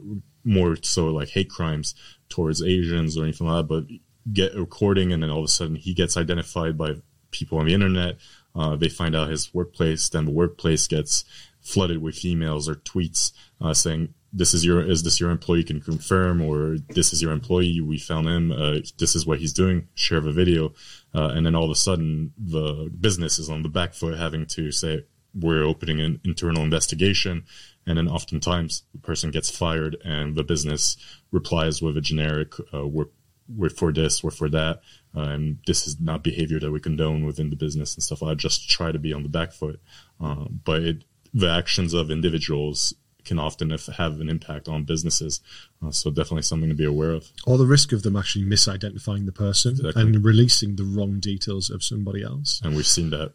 more 0.43 0.75
so 0.81 1.07
like 1.07 1.29
hate 1.29 1.49
crimes 1.49 1.95
towards 2.29 2.61
Asians 2.61 3.17
or 3.17 3.23
anything 3.23 3.47
like 3.47 3.67
that, 3.67 3.67
but 3.67 4.33
get 4.33 4.55
a 4.55 4.59
recording 4.59 5.11
and 5.11 5.23
then 5.23 5.29
all 5.29 5.39
of 5.39 5.45
a 5.45 5.47
sudden 5.47 5.75
he 5.75 5.93
gets 5.93 6.17
identified 6.17 6.77
by 6.77 6.95
people 7.31 7.57
on 7.57 7.65
the 7.65 7.73
internet. 7.73 8.17
Uh, 8.53 8.75
they 8.75 8.89
find 8.89 9.15
out 9.15 9.29
his 9.29 9.53
workplace, 9.53 10.09
then 10.09 10.25
the 10.25 10.31
workplace 10.31 10.87
gets 10.87 11.23
flooded 11.61 12.01
with 12.01 12.15
emails 12.15 12.67
or 12.67 12.75
tweets 12.75 13.31
uh, 13.61 13.73
saying, 13.73 14.13
"This 14.33 14.53
is 14.53 14.65
your 14.65 14.81
is 14.81 15.03
this 15.03 15.19
your 15.19 15.31
employee? 15.31 15.63
Can 15.63 15.81
confirm?" 15.81 16.41
or 16.41 16.77
"This 16.89 17.13
is 17.13 17.21
your 17.21 17.31
employee. 17.31 17.81
We 17.81 17.97
found 17.97 18.27
him. 18.27 18.51
Uh, 18.51 18.79
this 18.97 19.15
is 19.15 19.25
what 19.25 19.39
he's 19.39 19.53
doing. 19.53 19.87
Share 19.95 20.21
the 20.21 20.31
video." 20.31 20.73
Uh, 21.13 21.29
and 21.35 21.45
then 21.45 21.55
all 21.55 21.65
of 21.65 21.71
a 21.71 21.75
sudden, 21.75 22.33
the 22.37 22.91
business 22.99 23.39
is 23.39 23.49
on 23.49 23.63
the 23.63 23.69
back 23.69 23.93
foot, 23.93 24.17
having 24.17 24.45
to 24.47 24.71
say, 24.71 25.05
"We're 25.33 25.63
opening 25.63 25.99
an 25.99 26.21
internal 26.23 26.63
investigation." 26.63 27.43
And 27.85 27.97
then 27.97 28.07
oftentimes 28.07 28.83
the 28.93 28.99
person 28.99 29.31
gets 29.31 29.49
fired, 29.49 29.97
and 30.03 30.35
the 30.35 30.43
business 30.43 30.97
replies 31.31 31.81
with 31.81 31.97
a 31.97 32.01
generic, 32.01 32.53
uh, 32.73 32.87
"We're 32.87 33.07
we're 33.55 33.69
for 33.69 33.91
this, 33.91 34.23
we're 34.23 34.31
for 34.31 34.49
that, 34.49 34.81
uh, 35.15 35.21
and 35.21 35.59
this 35.67 35.87
is 35.87 35.99
not 35.99 36.23
behavior 36.23 36.59
that 36.59 36.71
we 36.71 36.79
condone 36.79 37.25
within 37.25 37.49
the 37.49 37.55
business 37.55 37.95
and 37.95 38.03
stuff 38.03 38.19
that. 38.19 38.37
Just 38.37 38.69
try 38.69 38.91
to 38.91 38.99
be 38.99 39.13
on 39.13 39.23
the 39.23 39.29
back 39.29 39.51
foot. 39.51 39.79
Um, 40.19 40.61
but 40.63 40.83
it, 40.83 41.03
the 41.33 41.49
actions 41.49 41.93
of 41.93 42.11
individuals 42.11 42.93
can 43.25 43.39
often 43.39 43.69
have- 43.69 43.85
have 43.97 44.19
an 44.19 44.29
impact 44.29 44.67
on 44.67 44.83
businesses. 44.83 45.41
Uh, 45.81 45.91
so 45.91 46.09
definitely 46.09 46.41
something 46.43 46.69
to 46.69 46.75
be 46.75 46.83
aware 46.85 47.11
of. 47.11 47.31
Or 47.45 47.57
the 47.57 47.65
risk 47.65 47.91
of 47.91 48.03
them 48.03 48.15
actually 48.15 48.45
misidentifying 48.45 49.25
the 49.25 49.31
person 49.31 49.71
Exactly. 49.73 50.01
and 50.01 50.23
releasing 50.25 50.75
the 50.75 50.83
wrong 50.83 51.19
details 51.19 51.69
of 51.69 51.83
somebody 51.83 52.23
else. 52.23 52.61
And 52.63 52.75
we've 52.75 52.85
seen 52.87 53.09
that 53.11 53.33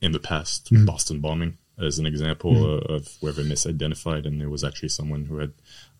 in 0.00 0.12
the 0.12 0.18
past, 0.20 0.66
Mm-hmm. 0.72 0.84
Boston 0.86 1.20
bombing 1.20 1.58
as 1.78 1.98
an 1.98 2.06
example 2.06 2.52
uh, 2.74 2.94
of 2.94 3.16
where 3.20 3.32
they 3.32 3.42
misidentified, 3.42 4.26
and 4.26 4.42
it 4.42 4.48
was 4.48 4.62
actually 4.64 4.88
someone 4.90 5.24
who 5.26 5.38
had 5.38 5.52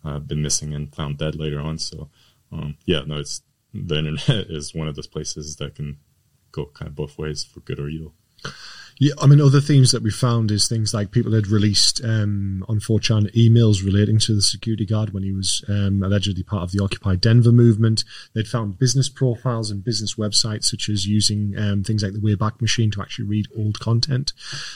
uh, 0.05 0.19
been 0.19 0.43
missing 0.43 0.75
and 0.75 0.95
found 0.95 1.19
dead 1.19 1.35
later 1.37 1.61
on. 1.61 1.79
So, 1.79 2.09
um, 2.53 2.77
yeah, 2.85 3.03
no, 3.07 3.19
it's 3.19 3.43
the 3.73 3.97
internet 3.99 4.29
is 4.51 4.75
one 4.75 4.89
of 4.89 4.97
those 4.97 5.07
places 5.07 5.57
that 5.57 5.75
can 5.77 5.99
go 6.53 6.67
kind 6.67 6.89
of 6.89 6.95
both 6.97 7.17
ways 7.17 7.45
for 7.45 7.61
good 7.61 7.79
or 7.79 7.89
evil. 7.89 8.13
Yeah, 9.03 9.15
I 9.19 9.27
mean, 9.27 9.41
other 9.41 9.63
themes 9.63 9.93
that 9.93 10.03
we 10.03 10.11
found 10.11 10.51
is 10.51 10.69
things 10.69 10.93
like 10.93 11.11
people 11.11 11.33
had 11.33 11.47
released 11.47 12.05
um, 12.05 12.63
on 12.69 12.81
4chan 12.81 13.33
emails 13.35 13.83
relating 13.83 14.19
to 14.19 14.35
the 14.35 14.43
security 14.43 14.85
guard 14.85 15.15
when 15.15 15.23
he 15.23 15.33
was 15.33 15.65
um, 15.71 16.03
allegedly 16.03 16.43
part 16.43 16.65
of 16.65 16.73
the 16.73 16.85
Occupy 16.85 17.15
Denver 17.15 17.51
movement. 17.51 18.05
They'd 18.35 18.47
found 18.47 18.79
business 18.79 19.09
profiles 19.09 19.71
and 19.71 19.83
business 19.83 20.17
websites, 20.17 20.65
such 20.65 20.91
as 20.91 21.07
using 21.07 21.55
um, 21.57 21.83
things 21.83 22.03
like 22.03 22.13
the 22.13 22.19
Wayback 22.19 22.61
Machine 22.61 22.91
to 22.91 23.01
actually 23.01 23.25
read 23.25 23.49
old 23.57 23.81
content. 23.81 24.35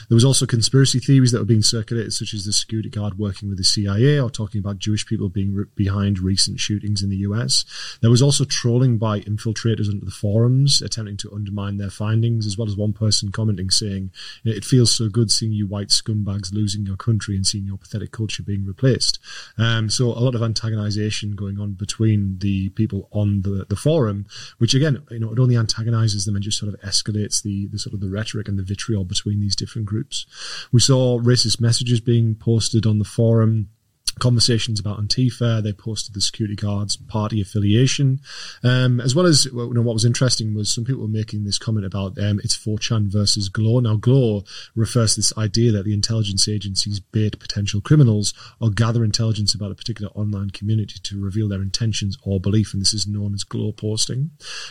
There 0.09 0.17
was 0.17 0.25
also 0.25 0.47
conspiracy 0.47 1.01
theories 1.01 1.33
that 1.33 1.41
were 1.41 1.45
being 1.45 1.61
circulated, 1.61 2.15
such 2.15 2.33
as 2.33 2.47
the 2.47 2.55
security 2.55 2.89
guard 2.89 3.19
working 3.19 3.51
with 3.51 3.59
the 3.59 3.65
CIA 3.65 4.19
or 4.19 4.31
talking 4.31 4.59
about 4.59 4.79
Jewish 4.79 5.05
people 5.05 5.29
being 5.29 5.55
re- 5.55 5.67
behind 5.75 6.19
recent 6.19 6.61
shootings 6.61 7.03
in 7.03 7.11
the 7.11 7.19
US. 7.29 7.67
There 8.01 8.11
was 8.11 8.23
also 8.23 8.47
trolling 8.47 8.97
by 8.97 9.21
infiltrators 9.21 9.93
into 9.93 10.07
the 10.07 10.11
forums, 10.11 10.81
attempting 10.81 11.19
to 11.19 11.33
undermine 11.35 11.77
their 11.77 11.91
findings, 11.91 12.47
as 12.47 12.57
well 12.57 12.69
as 12.69 12.75
one 12.75 12.95
person 12.95 13.31
commenting 13.31 13.69
saying, 13.69 14.13
it 14.45 14.65
feels 14.65 14.97
so 14.97 15.09
good 15.09 15.31
seeing 15.31 15.53
you 15.53 15.67
white 15.67 15.89
scumbags 15.89 16.53
losing 16.53 16.87
your 16.87 16.97
country 16.97 17.37
and 17.37 17.47
seeing 17.47 17.65
your 17.65 17.77
pathetic 17.77 18.13
culture 18.13 18.43
being 18.43 18.65
replaced. 18.65 19.19
Um, 19.59 19.91
so 19.91 20.07
a 20.07 20.21
lot 20.21 20.35
of 20.35 20.41
antagonization 20.41 21.35
going 21.35 21.59
on 21.59 21.73
between 21.73 22.39
the 22.39 22.71
people 22.71 23.09
on 23.13 23.43
the, 23.43 23.67
the 23.69 23.77
forum, 23.77 24.27
which 24.59 24.75
again, 24.75 25.03
you 25.11 25.21
know, 25.21 25.33
it 25.33 25.39
only 25.39 25.57
antagonizes 25.57 26.25
them 26.25 26.35
and 26.35 26.45
just 26.45 26.59
sort 26.59 26.73
of 26.73 26.81
escalates 26.81 27.43
the, 27.43 27.67
the 27.69 27.79
sort 27.79 27.95
of 27.95 28.01
the 28.01 28.11
rhetoric 28.11 28.49
and 28.49 28.59
the 28.59 28.63
vitriol 28.63 29.05
between 29.05 29.41
these 29.41 29.57
different 29.57 29.87
groups. 29.87 30.27
We 30.73 30.81
saw 30.81 31.19
racist 31.21 31.61
messages 31.61 32.01
being 32.01 32.35
posted 32.35 32.87
on 32.87 32.99
the 32.99 33.05
forum 33.05 33.71
conversations 34.19 34.81
about 34.81 34.99
Antifa. 34.99 35.63
They 35.63 35.73
posted 35.73 36.15
the 36.15 36.21
security 36.21 36.57
guards' 36.57 36.97
party 36.97 37.41
affiliation, 37.41 38.21
um, 38.63 39.01
as 39.01 39.15
well 39.15 39.27
as 39.27 39.49
well, 39.53 39.69
you 39.69 39.75
know 39.75 39.83
what 39.83 39.95
was 39.95 40.05
interesting 40.05 40.55
was 40.55 40.73
some 40.73 40.85
people 40.85 41.03
were 41.03 41.09
making 41.09 41.45
this 41.45 41.59
comment 41.59 41.87
about 41.87 42.19
um, 42.19 42.41
it's 42.43 42.57
4chan 42.57 43.13
versus 43.13 43.49
Glow. 43.49 43.81
Now 43.81 43.97
Glow 43.97 44.45
refers 44.75 45.15
to 45.15 45.21
this 45.21 45.37
idea 45.39 45.73
that 45.73 45.85
the 45.85 45.95
intelligence 45.95 46.49
agencies 46.49 47.01
bait 47.01 47.39
potential 47.39 47.81
criminals 47.81 48.35
or 48.61 48.71
gather 48.71 49.05
intelligence 49.05 49.55
about 49.55 49.73
a 49.73 49.75
particular 49.75 50.11
online 50.15 50.51
community 50.51 50.99
to 51.03 51.23
reveal 51.23 51.49
their 51.49 51.63
intentions 51.63 52.17
or 52.23 52.41
belief, 52.41 52.73
and 52.73 52.81
this 52.81 52.95
is 52.95 53.07
known 53.07 53.35
as 53.35 53.45
Glow 53.45 53.73
posting. 53.73 54.31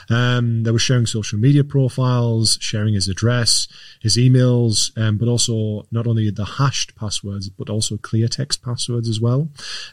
Um, 0.10 0.64
they 0.64 0.72
were 0.72 0.80
sharing 0.80 1.06
social 1.06 1.40
media 1.40 1.64
profiles, 1.64 2.58
sharing 2.62 2.94
his 2.94 3.08
address, 3.08 3.68
his 4.02 4.18
emails, 4.18 4.96
um, 4.98 5.18
but 5.18 5.28
also 5.28 5.88
not 5.92 6.08
only 6.08 6.30
the 6.30 6.46
hashed 6.46 6.96
passwords, 6.96 7.50
but 7.50 7.70
also 7.70 7.98
clear 7.98 8.28
text 8.28 8.64
passwords 8.64 9.10
as 9.10 9.20
well. 9.20 9.33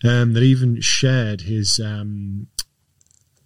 Um, 0.05 0.33
they 0.33 0.43
even 0.43 0.81
shared 0.81 1.43
his 1.43 1.81
um, 1.81 2.49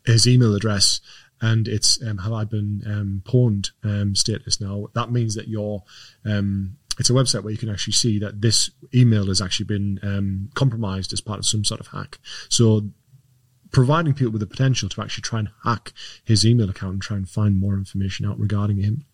his 0.04 0.26
email 0.26 0.54
address 0.54 1.00
and 1.40 1.66
it's 1.68 2.02
um, 2.02 2.18
have 2.18 2.33
I 2.33 2.44
been 2.44 2.83
um, 2.87 3.22
pwned 3.24 3.70
um, 3.83 4.14
status 4.14 4.61
now. 4.61 4.87
That 4.94 5.11
means 5.11 5.35
that 5.35 5.48
you're 5.48 5.83
um, 6.24 6.76
it's 6.98 7.11
a 7.11 7.14
website 7.14 7.42
where 7.42 7.52
you 7.52 7.59
can 7.59 7.70
actually 7.70 7.94
see 7.94 8.18
that 8.20 8.40
this 8.40 8.70
email 8.94 9.26
has 9.26 9.42
actually 9.42 9.66
been 9.66 10.48
compromised 10.54 11.12
as 11.12 11.20
part 11.20 11.40
of 11.40 11.46
some 11.46 11.64
sort 11.64 11.80
of 11.80 11.88
hack. 11.88 12.18
So 12.48 12.88
providing 13.72 14.14
people 14.14 14.33
with 14.33 14.40
the 14.40 14.46
potential 14.46 14.88
to 14.88 15.02
actually 15.02 15.22
try 15.22 15.40
and 15.40 15.48
hack 15.64 15.92
his 16.24 16.46
email 16.46 16.70
account 16.70 16.92
and 16.92 17.02
try 17.02 17.16
and 17.16 17.28
find 17.28 17.59
more 17.59 17.74
information 17.74 18.24
out 18.24 18.38
regarding 18.38 18.78
him. 18.78 19.04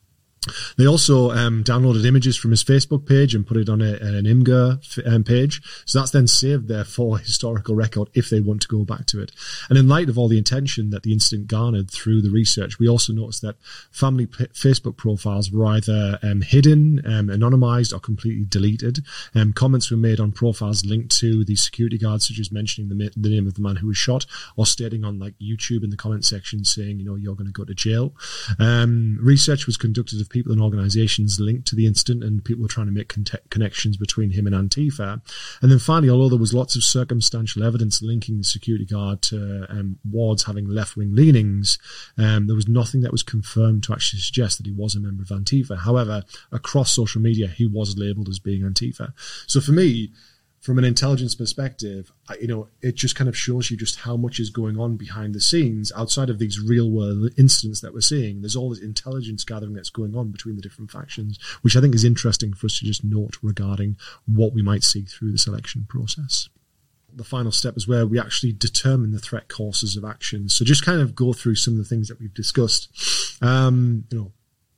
They 0.77 0.87
also 0.87 1.31
um, 1.31 1.65
downloaded 1.65 2.07
images 2.07 2.37
from 2.37 2.51
his 2.51 2.65
Facebook 2.65 3.07
page 3.07 3.35
and 3.35 3.47
put 3.47 3.57
it 3.57 3.69
on 3.69 3.81
a, 3.81 3.95
an 3.95 4.25
Imgur 4.25 4.79
um, 5.07 5.25
page. 5.25 5.63
So 5.87 5.99
that's 5.99 6.11
then 6.11 6.27
saved 6.27 6.69
there 6.69 6.85
for 6.85 7.19
historical 7.31 7.75
record 7.75 8.09
if 8.15 8.31
they 8.31 8.41
want 8.41 8.63
to 8.63 8.69
go 8.69 8.85
back 8.85 9.07
to 9.07 9.23
it. 9.23 9.33
And 9.69 9.79
in 9.79 9.89
light 9.89 10.09
of 10.09 10.19
all 10.19 10.29
the 10.29 10.39
attention 10.39 10.91
that 10.91 11.03
the 11.03 11.13
incident 11.13 11.49
garnered 11.49 11.91
through 11.91 12.23
the 12.23 12.31
research, 12.31 12.79
we 12.79 12.89
also 12.89 13.13
noticed 13.13 13.43
that 13.43 13.57
family 13.91 14.27
p- 14.27 14.47
Facebook 14.47 14.97
profiles 14.97 15.51
were 15.51 15.67
either 15.67 16.19
um, 16.23 16.41
hidden, 16.41 17.01
um, 17.05 17.29
anonymized, 17.29 17.95
or 17.95 18.01
completely 18.01 18.45
deleted. 18.45 19.01
Um, 19.35 19.53
comments 19.53 19.91
were 19.91 19.97
made 19.97 20.21
on 20.21 20.33
profiles 20.33 20.85
linked 20.85 21.17
to 21.19 21.45
the 21.45 21.57
security 21.57 21.99
guards, 21.99 22.29
such 22.29 22.39
as 22.39 22.53
mentioning 22.53 22.89
the, 22.89 22.95
ma- 22.95 23.11
the 23.17 23.31
name 23.31 23.47
of 23.47 23.55
the 23.55 23.63
man 23.63 23.77
who 23.77 23.89
was 23.89 23.97
shot, 23.97 24.27
or 24.57 24.67
stating 24.67 25.05
on 25.05 25.19
like 25.19 25.35
YouTube 25.39 25.85
in 25.85 25.91
the 25.91 25.97
comment 25.97 26.25
section 26.25 26.65
saying, 26.65 26.99
you 26.99 27.05
know, 27.05 27.17
you're 27.17 27.35
going 27.35 27.47
to 27.47 27.53
go 27.53 27.65
to 27.65 27.75
jail. 27.75 28.15
Um, 28.59 29.19
research 29.21 29.67
was 29.67 29.77
conducted 29.77 30.21
of 30.21 30.29
people 30.29 30.40
and 30.47 30.61
organizations 30.61 31.41
linked 31.41 31.67
to 31.69 31.77
the 31.77 31.87
incident, 31.87 32.25
and 32.25 32.45
people 32.45 32.63
were 32.63 32.69
trying 32.69 32.87
to 32.87 32.93
make 32.93 33.09
conte- 33.09 33.49
connections 33.51 33.97
between 33.97 34.31
him 34.31 34.47
and 34.47 34.55
Antifa. 34.55 35.21
And 35.63 35.71
then 35.71 35.79
finally, 35.79 36.11
although 36.11 36.31
there 36.31 36.39
was 36.39 36.55
lots 36.55 36.77
of 36.77 36.83
circumstantial 36.83 37.65
evidence 37.65 38.03
linking 38.03 38.39
the 38.39 38.45
security 38.45 38.85
guard 38.85 39.23
to 39.23 39.67
um, 39.69 39.99
Ward's 40.09 40.45
having 40.45 40.69
left 40.69 40.97
wing 40.97 41.15
leanings, 41.15 41.79
um, 42.19 42.47
there 42.47 42.57
was 42.57 42.69
nothing 42.69 43.01
that 43.03 43.13
was 43.13 43.23
confirmed 43.23 43.83
to 43.85 43.93
actually 43.93 44.21
suggest 44.21 44.59
that 44.59 44.67
he 44.67 44.73
was 44.73 44.95
a 44.95 45.01
member 45.01 45.23
of 45.23 45.29
Antifa. 45.29 45.79
However, 45.79 46.25
across 46.53 46.93
social 46.93 47.21
media, 47.21 47.49
he 47.49 47.67
was 47.67 47.97
labeled 47.97 48.29
as 48.29 48.39
being 48.39 48.63
Antifa. 48.63 49.13
So 49.47 49.61
for 49.61 49.73
me, 49.73 50.11
from 50.61 50.77
an 50.79 50.85
intelligence 50.85 51.35
perspective, 51.35 52.13
I- 52.29 52.37
you 52.39 52.47
know, 52.47 52.69
it 52.83 52.95
just 52.95 53.17
kind 53.17 53.29
of 53.29 53.37
shows 53.37 53.71
you 53.71 53.79
just 53.79 53.97
how 54.01 54.17
much 54.17 54.39
is 54.39 54.51
going 54.51 54.79
on 54.79 54.97
behind 54.99 55.35
the 55.35 55.41
scenes 55.41 55.91
outside 55.97 56.29
of 56.29 56.39
these 56.39 56.61
real 56.61 56.91
world 56.91 57.31
incidents 57.39 57.81
that 57.81 57.95
we're 57.95 58.03
seeing. 58.03 58.43
There's 58.43 58.57
all 58.57 58.69
this 58.69 58.79
intelligence 58.79 59.43
gathering 59.45 59.73
that's 59.73 59.89
going 59.89 60.15
on 60.15 60.31
between 60.31 60.57
the 60.57 60.63
different 60.63 60.91
factions, 60.91 61.39
which 61.63 61.77
I 61.77 61.81
think 61.81 61.95
is 61.95 62.05
interesting 62.05 62.53
for 62.53 62.67
us 62.67 62.79
to 62.79 62.85
just 62.85 63.03
note 63.03 63.39
regarding 63.43 63.97
what 64.27 64.53
we 64.53 64.61
might 64.61 64.85
see 64.85 65.03
through 65.03 65.33
the 65.33 65.39
selection 65.39 65.87
process. 65.89 66.51
The 67.13 67.25
final 67.25 67.53
step 67.53 67.77
is 67.77 67.89
where 67.89 68.07
we 68.07 68.21
actually 68.21 68.53
determine 68.53 69.11
the 69.13 69.19
threat 69.19 69.49
courses 69.49 69.97
of 69.97 70.05
action. 70.05 70.49
So 70.49 70.65
just 70.65 70.85
kind 70.85 71.01
of 71.01 71.15
go 71.15 71.33
through 71.33 71.57
some 71.57 71.75
of 71.75 71.79
the 71.79 71.85
things 71.85 72.09
that 72.09 72.21
we've 72.21 72.35
discussed. 72.35 72.89
Um, 73.43 74.05
you 74.11 74.19
know, 74.19 74.33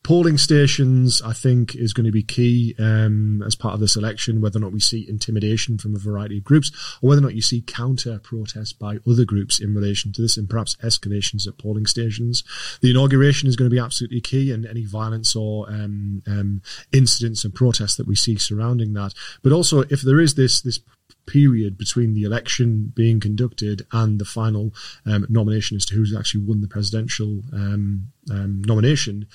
polling 0.04 0.36
stations, 0.36 1.22
I 1.22 1.32
think, 1.32 1.76
is 1.76 1.92
going 1.92 2.06
to 2.06 2.12
be 2.12 2.22
key 2.22 2.74
um, 2.78 3.42
as 3.46 3.54
part 3.54 3.74
of 3.74 3.80
this 3.80 3.96
election. 3.96 4.40
Whether 4.40 4.58
or 4.58 4.62
not 4.62 4.72
we 4.72 4.80
see 4.80 5.08
intimidation 5.08 5.78
from 5.78 5.94
a 5.94 5.98
variety 5.98 6.38
of 6.38 6.44
groups, 6.44 6.70
or 7.00 7.10
whether 7.10 7.20
or 7.20 7.24
not 7.24 7.34
you 7.34 7.42
see 7.42 7.60
counter 7.60 8.18
protests 8.18 8.72
by 8.72 8.98
other 9.08 9.24
groups 9.24 9.60
in 9.60 9.74
relation 9.74 10.12
to 10.12 10.22
this, 10.22 10.36
and 10.36 10.50
perhaps 10.50 10.76
escalations 10.76 11.46
at 11.46 11.58
polling 11.58 11.86
stations. 11.86 12.42
The 12.80 12.90
inauguration 12.90 13.48
is 13.48 13.56
going 13.56 13.70
to 13.70 13.74
be 13.74 13.80
absolutely 13.80 14.20
key, 14.20 14.50
and 14.50 14.66
any 14.66 14.84
violence 14.84 15.36
or 15.36 15.68
um, 15.68 16.22
um, 16.26 16.62
incidents 16.92 17.44
and 17.44 17.54
protests 17.54 17.96
that 17.96 18.08
we 18.08 18.16
see 18.16 18.36
surrounding 18.36 18.94
that. 18.94 19.14
But 19.42 19.52
also, 19.52 19.80
if 19.82 20.02
there 20.02 20.20
is 20.20 20.34
this 20.34 20.60
this 20.60 20.80
period 21.26 21.78
between 21.78 22.14
the 22.14 22.24
election 22.24 22.92
being 22.96 23.20
conducted 23.20 23.86
and 23.92 24.18
the 24.18 24.24
final 24.24 24.74
um, 25.06 25.24
nomination 25.28 25.76
as 25.76 25.84
to 25.86 25.94
who's 25.94 26.14
actually 26.16 26.42
won 26.42 26.60
the 26.60 26.66
presidential 26.66 27.42
um, 27.52 28.08
um, 28.30 28.60
nomination. 28.66 29.26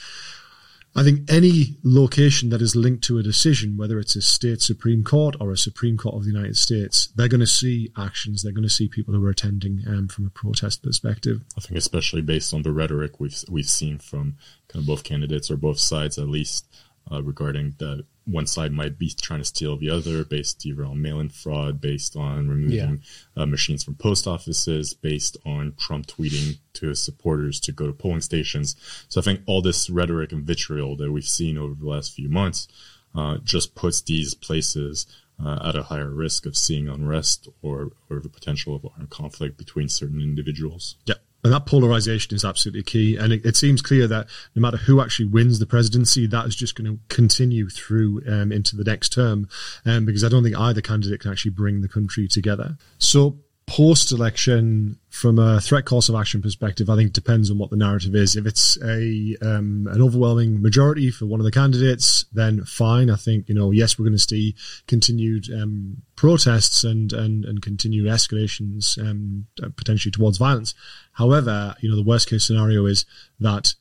I 0.97 1.03
think 1.03 1.31
any 1.31 1.77
location 1.83 2.49
that 2.49 2.59
is 2.59 2.75
linked 2.75 3.03
to 3.03 3.19
a 3.19 3.23
decision, 3.23 3.77
whether 3.77 3.99
it's 3.99 4.15
a 4.15 4.21
state 4.21 4.61
Supreme 4.61 5.03
Court 5.03 5.35
or 5.39 5.51
a 5.51 5.57
Supreme 5.57 5.95
Court 5.95 6.15
of 6.15 6.23
the 6.23 6.31
United 6.31 6.57
States, 6.57 7.09
they're 7.15 7.27
going 7.27 7.39
to 7.39 7.45
see 7.45 7.91
actions. 7.95 8.41
They're 8.41 8.51
going 8.51 8.63
to 8.63 8.69
see 8.69 8.87
people 8.87 9.13
who 9.13 9.23
are 9.23 9.29
attending 9.29 9.83
um, 9.87 10.07
from 10.07 10.25
a 10.25 10.31
protest 10.31 10.81
perspective. 10.81 11.41
I 11.55 11.61
think, 11.61 11.77
especially 11.77 12.23
based 12.23 12.51
on 12.51 12.63
the 12.63 12.71
rhetoric 12.71 13.19
we've 13.19 13.37
we've 13.47 13.69
seen 13.69 13.99
from 13.99 14.37
kind 14.69 14.81
of 14.81 14.87
both 14.87 15.03
candidates 15.03 15.51
or 15.51 15.55
both 15.55 15.77
sides, 15.77 16.17
at 16.17 16.29
least 16.29 16.65
uh, 17.11 17.23
regarding 17.23 17.75
that 17.79 18.05
one 18.25 18.45
side 18.45 18.73
might 18.73 18.99
be 18.99 19.09
trying 19.09 19.39
to 19.39 19.45
steal 19.45 19.77
the 19.77 19.89
other 19.89 20.25
based 20.25 20.65
either 20.65 20.85
on 20.85 21.01
mail-in 21.01 21.29
fraud, 21.29 21.79
based 21.79 22.15
on 22.15 22.49
removing 22.49 23.01
yeah. 23.35 23.43
uh, 23.43 23.45
machines 23.45 23.83
from 23.83 23.95
post 23.95 24.27
offices, 24.27 24.93
based 24.93 25.37
on 25.45 25.73
Trump 25.77 26.07
tweeting 26.07 26.57
to 26.73 26.89
his 26.89 27.01
supporters 27.03 27.59
to 27.61 27.71
go 27.71 27.87
to 27.87 27.93
polling 27.93 28.21
stations. 28.21 28.75
So 29.07 29.21
I 29.21 29.23
think 29.23 29.41
all 29.45 29.61
this 29.61 29.89
rhetoric 29.89 30.31
and 30.31 30.43
vitriol 30.43 30.97
that 30.97 31.11
we've 31.11 31.23
seen 31.23 31.57
over 31.57 31.73
the 31.73 31.87
last 31.87 32.13
few 32.13 32.29
months 32.29 32.67
uh, 33.15 33.37
just 33.43 33.75
puts 33.75 34.01
these 34.01 34.33
places 34.33 35.05
uh, 35.43 35.59
at 35.69 35.75
a 35.75 35.83
higher 35.83 36.09
risk 36.09 36.45
of 36.45 36.57
seeing 36.57 36.89
unrest 36.89 37.47
or, 37.61 37.91
or 38.09 38.19
the 38.19 38.29
potential 38.29 38.75
of 38.75 38.85
armed 38.85 39.09
conflict 39.09 39.57
between 39.57 39.87
certain 39.87 40.21
individuals. 40.21 40.95
Yeah. 41.05 41.15
And 41.43 41.53
that 41.53 41.65
polarization 41.65 42.35
is 42.35 42.43
absolutely 42.43 42.83
key. 42.83 43.15
And 43.15 43.31
it, 43.31 43.45
it, 43.45 43.55
seems 43.55 43.81
clear 43.81 44.07
that 44.07 44.27
no 44.55 44.61
matter 44.61 44.77
who 44.77 45.01
actually 45.01 45.27
wins 45.27 45.59
the 45.59 45.65
presidency, 45.65 46.27
that 46.27 46.45
is 46.45 46.55
just 46.55 46.75
going 46.75 46.91
to 46.91 46.99
continue 47.15 47.69
through 47.69 48.21
um, 48.27 48.51
into 48.51 48.75
the 48.75 48.83
next 48.83 49.13
term, 49.13 49.47
um, 49.85 50.05
because 50.05 50.23
I 50.23 50.29
don't 50.29 50.43
think 50.43 50.57
either 50.57 50.81
candidate 50.81 51.21
can 51.21 51.31
actually 51.31 51.51
bring 51.51 51.81
the 51.81 51.87
country 51.87 52.27
together. 52.27 52.77
So 52.97 53.37
post 53.67 54.13
election, 54.13 54.97
from 55.09 55.37
a 55.39 55.59
threat 55.59 55.85
course 55.85 56.09
of 56.09 56.15
action 56.15 56.41
perspective, 56.41 56.89
I 56.89 56.95
think 56.95 57.11
depends 57.11 57.51
on 57.51 57.57
what 57.57 57.69
the 57.69 57.75
narrative 57.75 58.15
is. 58.15 58.35
If 58.35 58.45
it's 58.45 58.77
a 58.81 59.35
um, 59.41 59.87
an 59.91 60.01
overwhelming 60.01 60.61
majority 60.61 61.11
for 61.11 61.25
one 61.25 61.39
of 61.39 61.43
the 61.43 61.51
candidates, 61.51 62.25
then 62.31 62.63
fine. 62.63 63.09
I 63.09 63.15
think 63.15 63.49
you 63.49 63.55
know, 63.55 63.71
yes, 63.71 63.99
we're 63.99 64.05
going 64.05 64.17
to 64.17 64.19
see 64.19 64.55
continued 64.87 65.51
um, 65.51 66.03
protests 66.15 66.83
and 66.83 67.11
and 67.11 67.45
and 67.45 67.61
continued 67.61 68.07
escalations 68.07 68.97
um, 68.99 69.47
potentially 69.75 70.11
towards 70.11 70.37
violence. 70.37 70.73
However, 71.13 71.75
you 71.81 71.89
know, 71.89 71.95
the 71.95 72.03
worst 72.03 72.29
case 72.29 72.45
scenario 72.45 72.85
is 72.85 73.05
that 73.39 73.73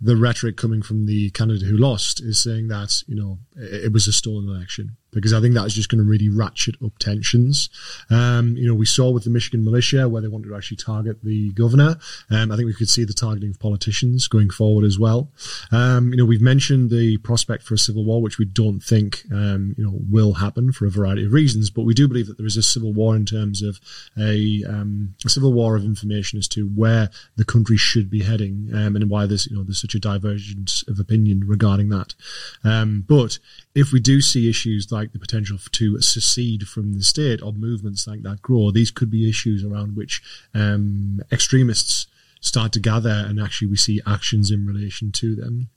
the 0.00 0.16
rhetoric 0.16 0.56
coming 0.56 0.82
from 0.82 1.06
the 1.06 1.30
candidate 1.30 1.66
who 1.66 1.76
lost 1.76 2.20
is 2.20 2.42
saying 2.42 2.68
that 2.68 3.02
you 3.06 3.16
know 3.16 3.38
it, 3.56 3.86
it 3.86 3.92
was 3.92 4.06
a 4.06 4.12
stolen 4.12 4.48
election 4.48 4.96
because 5.14 5.32
I 5.32 5.40
think 5.40 5.54
that's 5.54 5.74
just 5.74 5.88
going 5.88 6.02
to 6.02 6.08
really 6.08 6.28
ratchet 6.28 6.76
up 6.84 6.98
tensions. 6.98 7.70
Um, 8.10 8.56
you 8.56 8.66
know, 8.66 8.74
we 8.74 8.86
saw 8.86 9.10
with 9.10 9.24
the 9.24 9.30
Michigan 9.30 9.64
militia 9.64 10.08
where 10.08 10.20
they 10.20 10.28
wanted 10.28 10.48
to 10.48 10.56
actually 10.56 10.78
target 10.78 11.22
the 11.22 11.52
governor. 11.52 11.96
Um, 12.30 12.50
I 12.50 12.56
think 12.56 12.66
we 12.66 12.74
could 12.74 12.88
see 12.88 13.04
the 13.04 13.12
targeting 13.12 13.50
of 13.50 13.60
politicians 13.60 14.28
going 14.28 14.50
forward 14.50 14.84
as 14.84 14.98
well. 14.98 15.30
Um, 15.72 16.10
you 16.10 16.16
know, 16.16 16.24
we've 16.24 16.40
mentioned 16.40 16.90
the 16.90 17.18
prospect 17.18 17.62
for 17.62 17.74
a 17.74 17.78
civil 17.78 18.04
war, 18.04 18.20
which 18.20 18.38
we 18.38 18.44
don't 18.44 18.80
think, 18.80 19.22
um, 19.32 19.74
you 19.78 19.84
know, 19.84 19.98
will 20.10 20.34
happen 20.34 20.72
for 20.72 20.86
a 20.86 20.90
variety 20.90 21.24
of 21.24 21.32
reasons, 21.32 21.70
but 21.70 21.82
we 21.82 21.94
do 21.94 22.08
believe 22.08 22.26
that 22.26 22.36
there 22.36 22.46
is 22.46 22.56
a 22.56 22.62
civil 22.62 22.92
war 22.92 23.16
in 23.16 23.24
terms 23.24 23.62
of 23.62 23.80
a, 24.18 24.64
um, 24.68 25.14
a 25.24 25.28
civil 25.28 25.52
war 25.52 25.76
of 25.76 25.84
information 25.84 26.38
as 26.38 26.48
to 26.48 26.66
where 26.68 27.10
the 27.36 27.44
country 27.44 27.76
should 27.76 28.10
be 28.10 28.22
heading 28.22 28.70
um, 28.74 28.96
and 28.96 29.10
why 29.10 29.26
there's, 29.26 29.46
you 29.46 29.56
know, 29.56 29.62
there's 29.62 29.80
such 29.80 29.94
a 29.94 30.00
divergence 30.00 30.84
of 30.88 30.98
opinion 30.98 31.42
regarding 31.46 31.88
that. 31.88 32.14
but 32.62 33.38
if 33.74 33.92
we 33.92 34.00
do 34.00 34.20
see 34.20 34.48
issues 34.48 34.92
like 34.92 35.03
the 35.12 35.18
potential 35.18 35.58
to 35.58 36.00
secede 36.00 36.68
from 36.68 36.94
the 36.94 37.02
state 37.02 37.42
or 37.42 37.52
movements 37.52 38.06
like 38.06 38.22
that 38.22 38.42
grow, 38.42 38.70
these 38.70 38.90
could 38.90 39.10
be 39.10 39.28
issues 39.28 39.64
around 39.64 39.96
which 39.96 40.22
um, 40.54 41.20
extremists 41.32 42.06
start 42.40 42.72
to 42.72 42.80
gather 42.80 43.24
and 43.26 43.40
actually 43.40 43.68
we 43.68 43.76
see 43.76 44.00
actions 44.06 44.50
in 44.50 44.66
relation 44.66 45.10
to 45.12 45.34
them. 45.34 45.70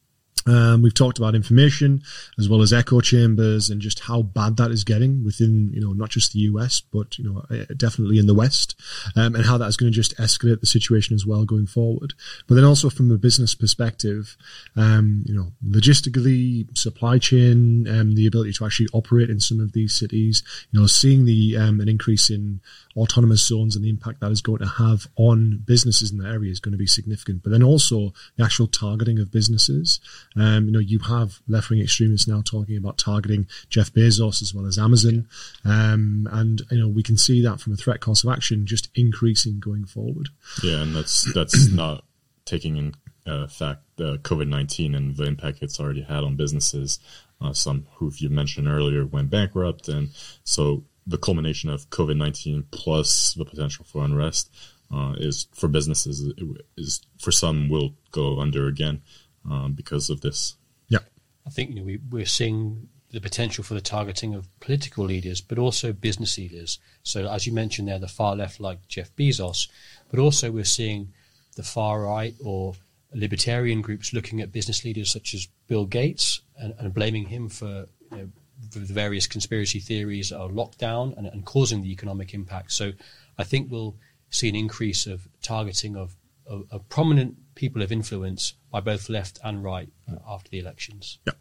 Um, 0.47 0.81
we've 0.81 0.93
talked 0.93 1.17
about 1.17 1.35
information 1.35 2.01
as 2.39 2.47
well 2.47 2.61
as 2.61 2.71
echo 2.71 3.01
chambers 3.01 3.69
and 3.69 3.81
just 3.81 3.99
how 3.99 4.21
bad 4.21 4.57
that 4.57 4.71
is 4.71 4.83
getting 4.83 5.23
within, 5.23 5.71
you 5.73 5.81
know, 5.81 5.93
not 5.93 6.09
just 6.09 6.33
the 6.33 6.39
US, 6.39 6.81
but, 6.81 7.17
you 7.19 7.25
know, 7.25 7.43
uh, 7.51 7.65
definitely 7.75 8.17
in 8.17 8.27
the 8.27 8.33
West, 8.33 8.75
um, 9.15 9.35
and 9.35 9.45
how 9.45 9.57
that's 9.57 9.75
going 9.75 9.91
to 9.91 9.95
just 9.95 10.15
escalate 10.17 10.61
the 10.61 10.65
situation 10.65 11.15
as 11.15 11.25
well 11.25 11.43
going 11.43 11.67
forward. 11.67 12.13
But 12.47 12.55
then 12.55 12.63
also 12.63 12.89
from 12.89 13.11
a 13.11 13.17
business 13.17 13.55
perspective, 13.55 14.37
um, 14.75 15.23
you 15.25 15.35
know, 15.35 15.51
logistically, 15.65 16.75
supply 16.77 17.19
chain, 17.19 17.87
um, 17.87 18.15
the 18.15 18.27
ability 18.27 18.53
to 18.53 18.65
actually 18.65 18.87
operate 18.93 19.29
in 19.29 19.39
some 19.39 19.59
of 19.59 19.73
these 19.73 19.93
cities, 19.93 20.43
you 20.71 20.79
know, 20.79 20.87
seeing 20.87 21.25
the, 21.25 21.57
um, 21.57 21.81
an 21.81 21.89
increase 21.89 22.29
in 22.29 22.61
autonomous 22.95 23.45
zones 23.45 23.75
and 23.75 23.83
the 23.83 23.89
impact 23.89 24.21
that 24.21 24.31
is 24.31 24.41
going 24.41 24.59
to 24.59 24.67
have 24.67 25.07
on 25.15 25.61
businesses 25.65 26.11
in 26.11 26.17
the 26.17 26.27
area 26.27 26.51
is 26.51 26.59
going 26.59 26.71
to 26.71 26.77
be 26.77 26.87
significant. 26.87 27.43
But 27.43 27.51
then 27.51 27.63
also 27.63 28.13
the 28.35 28.43
actual 28.43 28.67
targeting 28.67 29.19
of 29.19 29.31
businesses. 29.31 29.99
Um, 30.37 30.65
you 30.65 30.71
know, 30.71 30.79
you 30.79 30.99
have 30.99 31.39
left 31.47 31.69
wing 31.69 31.81
extremists 31.81 32.27
now 32.27 32.41
talking 32.45 32.77
about 32.77 32.97
targeting 32.97 33.47
Jeff 33.69 33.91
Bezos 33.91 34.41
as 34.41 34.53
well 34.53 34.65
as 34.65 34.77
Amazon. 34.77 35.27
Um, 35.65 36.27
and, 36.31 36.61
you 36.69 36.79
know, 36.79 36.87
we 36.87 37.03
can 37.03 37.17
see 37.17 37.41
that 37.43 37.59
from 37.59 37.73
a 37.73 37.77
threat 37.77 38.01
cost 38.01 38.23
of 38.23 38.31
action 38.31 38.65
just 38.65 38.89
increasing 38.95 39.59
going 39.59 39.85
forward. 39.85 40.29
Yeah, 40.63 40.81
and 40.81 40.95
that's, 40.95 41.31
that's 41.33 41.71
not 41.71 42.03
taking 42.45 42.77
in 42.77 42.93
uh, 43.25 43.47
fact 43.47 43.81
uh, 43.99 44.17
COVID 44.21 44.47
19 44.47 44.95
and 44.95 45.15
the 45.15 45.25
impact 45.25 45.59
it's 45.61 45.79
already 45.79 46.01
had 46.01 46.23
on 46.23 46.35
businesses. 46.35 46.99
Uh, 47.41 47.53
some 47.53 47.85
who 47.95 48.11
you 48.15 48.29
mentioned 48.29 48.67
earlier 48.67 49.05
went 49.05 49.29
bankrupt. 49.29 49.87
And 49.89 50.09
so 50.43 50.83
the 51.05 51.17
culmination 51.17 51.69
of 51.69 51.89
COVID 51.89 52.17
19 52.17 52.67
plus 52.71 53.33
the 53.33 53.45
potential 53.45 53.85
for 53.85 54.03
unrest 54.03 54.53
uh, 54.93 55.15
is 55.17 55.47
for 55.53 55.67
businesses, 55.67 56.31
is 56.77 57.01
for 57.19 57.31
some 57.31 57.69
will 57.69 57.93
go 58.11 58.39
under 58.39 58.67
again 58.67 59.01
um, 59.49 59.73
because 59.73 60.09
of 60.09 60.21
this. 60.21 60.55
Yeah. 60.87 60.99
I 61.45 61.49
think 61.49 61.69
you 61.69 61.75
know, 61.75 61.83
we, 61.83 61.99
we're 62.09 62.25
seeing 62.25 62.89
the 63.11 63.21
potential 63.21 63.63
for 63.63 63.73
the 63.73 63.81
targeting 63.81 64.35
of 64.35 64.47
political 64.59 65.05
leaders, 65.05 65.39
but 65.41 65.57
also 65.57 65.93
business 65.93 66.37
leaders. 66.37 66.79
So, 67.03 67.29
as 67.29 67.47
you 67.47 67.53
mentioned 67.53 67.87
there, 67.87 67.99
the 67.99 68.07
far 68.07 68.35
left, 68.35 68.59
like 68.59 68.87
Jeff 68.87 69.15
Bezos, 69.15 69.67
but 70.09 70.19
also 70.19 70.51
we're 70.51 70.65
seeing 70.65 71.13
the 71.55 71.63
far 71.63 72.01
right 72.01 72.35
or 72.43 72.73
libertarian 73.13 73.81
groups 73.81 74.13
looking 74.13 74.41
at 74.41 74.51
business 74.51 74.83
leaders 74.83 75.11
such 75.11 75.33
as 75.33 75.47
Bill 75.67 75.85
Gates 75.85 76.41
and, 76.57 76.73
and 76.77 76.93
blaming 76.93 77.25
him 77.25 77.47
for 77.47 77.87
you 78.11 78.17
know, 78.17 78.29
the 78.73 78.79
various 78.81 79.25
conspiracy 79.25 79.79
theories 79.79 80.31
are 80.31 80.49
locked 80.49 80.77
down 80.77 81.13
and, 81.15 81.27
and, 81.27 81.45
causing 81.45 81.81
the 81.81 81.91
economic 81.91 82.33
impact. 82.33 82.73
So, 82.73 82.91
I 83.37 83.43
think 83.43 83.71
we'll 83.71 83.95
see 84.29 84.49
an 84.49 84.55
increase 84.55 85.07
of 85.07 85.27
targeting 85.41 85.95
of, 85.95 86.15
of 86.47 86.87
prominent 86.89 87.35
people 87.55 87.81
of 87.81 87.91
influence 87.91 88.53
by 88.71 88.79
both 88.79 89.09
left 89.09 89.39
and 89.43 89.63
right 89.63 89.89
uh, 90.11 90.17
after 90.27 90.49
the 90.49 90.59
elections. 90.59 91.19
Yeah. 91.25 91.33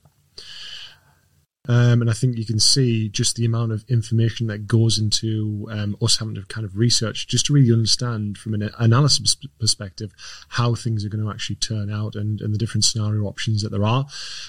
Um, 1.68 2.00
and 2.00 2.10
I 2.10 2.12
think 2.12 2.36
you 2.36 2.46
can 2.46 2.60
see 2.60 3.08
just 3.08 3.36
the 3.36 3.44
amount 3.44 3.72
of 3.72 3.84
information 3.88 4.46
that 4.48 4.66
goes 4.66 4.98
into 4.98 5.66
um, 5.70 5.96
us 6.00 6.18
having 6.18 6.34
to 6.36 6.42
kind 6.42 6.64
of 6.64 6.76
research 6.76 7.26
just 7.26 7.46
to 7.46 7.52
really 7.52 7.72
understand 7.72 8.38
from 8.38 8.54
an 8.54 8.70
analysis 8.78 9.36
perspective 9.58 10.12
how 10.48 10.74
things 10.74 11.04
are 11.04 11.08
going 11.08 11.24
to 11.24 11.30
actually 11.30 11.56
turn 11.56 11.90
out 11.90 12.14
and, 12.14 12.40
and 12.40 12.54
the 12.54 12.58
different 12.58 12.84
scenario 12.84 13.24
options 13.24 13.62
that 13.62 13.70
there 13.70 13.84
are. 13.84 14.06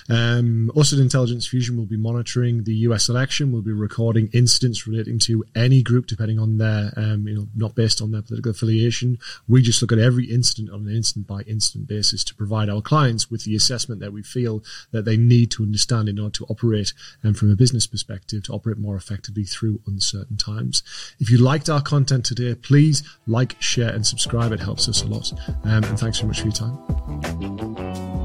Um, 0.10 0.71
us 0.75 0.93
at 0.93 0.99
Intelligence 0.99 1.47
Fusion 1.47 1.77
will 1.77 1.86
be 1.86 1.97
monitoring 1.97 2.63
the 2.63 2.75
US 2.88 3.10
election. 3.10 3.51
We'll 3.51 3.62
be 3.62 3.71
recording 3.71 4.30
incidents 4.34 4.88
relating 4.88 5.19
to 5.19 5.43
any 5.56 5.82
group, 5.82 6.08
depending 6.08 6.39
on 6.39 6.58
their, 6.58 6.91
um, 6.95 7.27
you 7.27 7.36
know, 7.36 7.47
not 7.56 7.75
based 7.75 8.01
on 8.01 8.12
their 8.12 8.21
political 8.21 8.51
affiliation. 8.51 9.17
We 9.47 9.62
just 9.62 9.82
look 9.82 9.91
at 9.91 9.99
every 9.99 10.25
incident 10.25 10.71
on 10.71 10.88
an 10.88 10.95
instant 10.95 11.27
by 11.27 11.41
instant 11.41 11.88
basis 11.88 12.23
to 12.25 12.36
provide 12.36 12.69
our 12.69 12.82
clients 12.82 13.30
with 13.30 13.43
the 13.43 13.56
assessment 13.56 14.01
that 14.01 14.13
we 14.13 14.23
feel 14.23 14.63
that 14.91 15.06
they 15.06 15.17
need 15.17 15.51
to 15.51 15.63
understand 15.63 16.10
in 16.10 16.19
order 16.19 16.34
to 16.34 16.45
operate 16.45 16.93
and 17.24 17.38
from 17.38 17.52
a 17.52 17.56
business 17.56 17.88
perspective 17.88 18.43
to 18.43 18.54
operate 18.54 18.78
more 18.78 18.96
effectively 18.96 19.43
through 19.43 19.82
uncertain 19.88 20.38
times. 20.38 20.84
If 21.20 21.30
you 21.30 21.38
liked 21.38 21.70
our 21.70 21.82
content 21.82 22.26
today, 22.26 22.56
please 22.56 23.04
like, 23.26 23.62
share, 23.62 23.89
and 23.89 24.06
subscribe. 24.06 24.52
It 24.52 24.60
helps 24.60 24.88
us 24.89 25.04
a 25.04 25.08
lot. 25.08 25.32
Um, 25.63 25.84
and 25.84 26.00
thanks 26.00 26.20
very 26.20 26.30
much 26.30 26.41
for 26.41 26.48
your 26.48 26.54
time. 26.54 28.16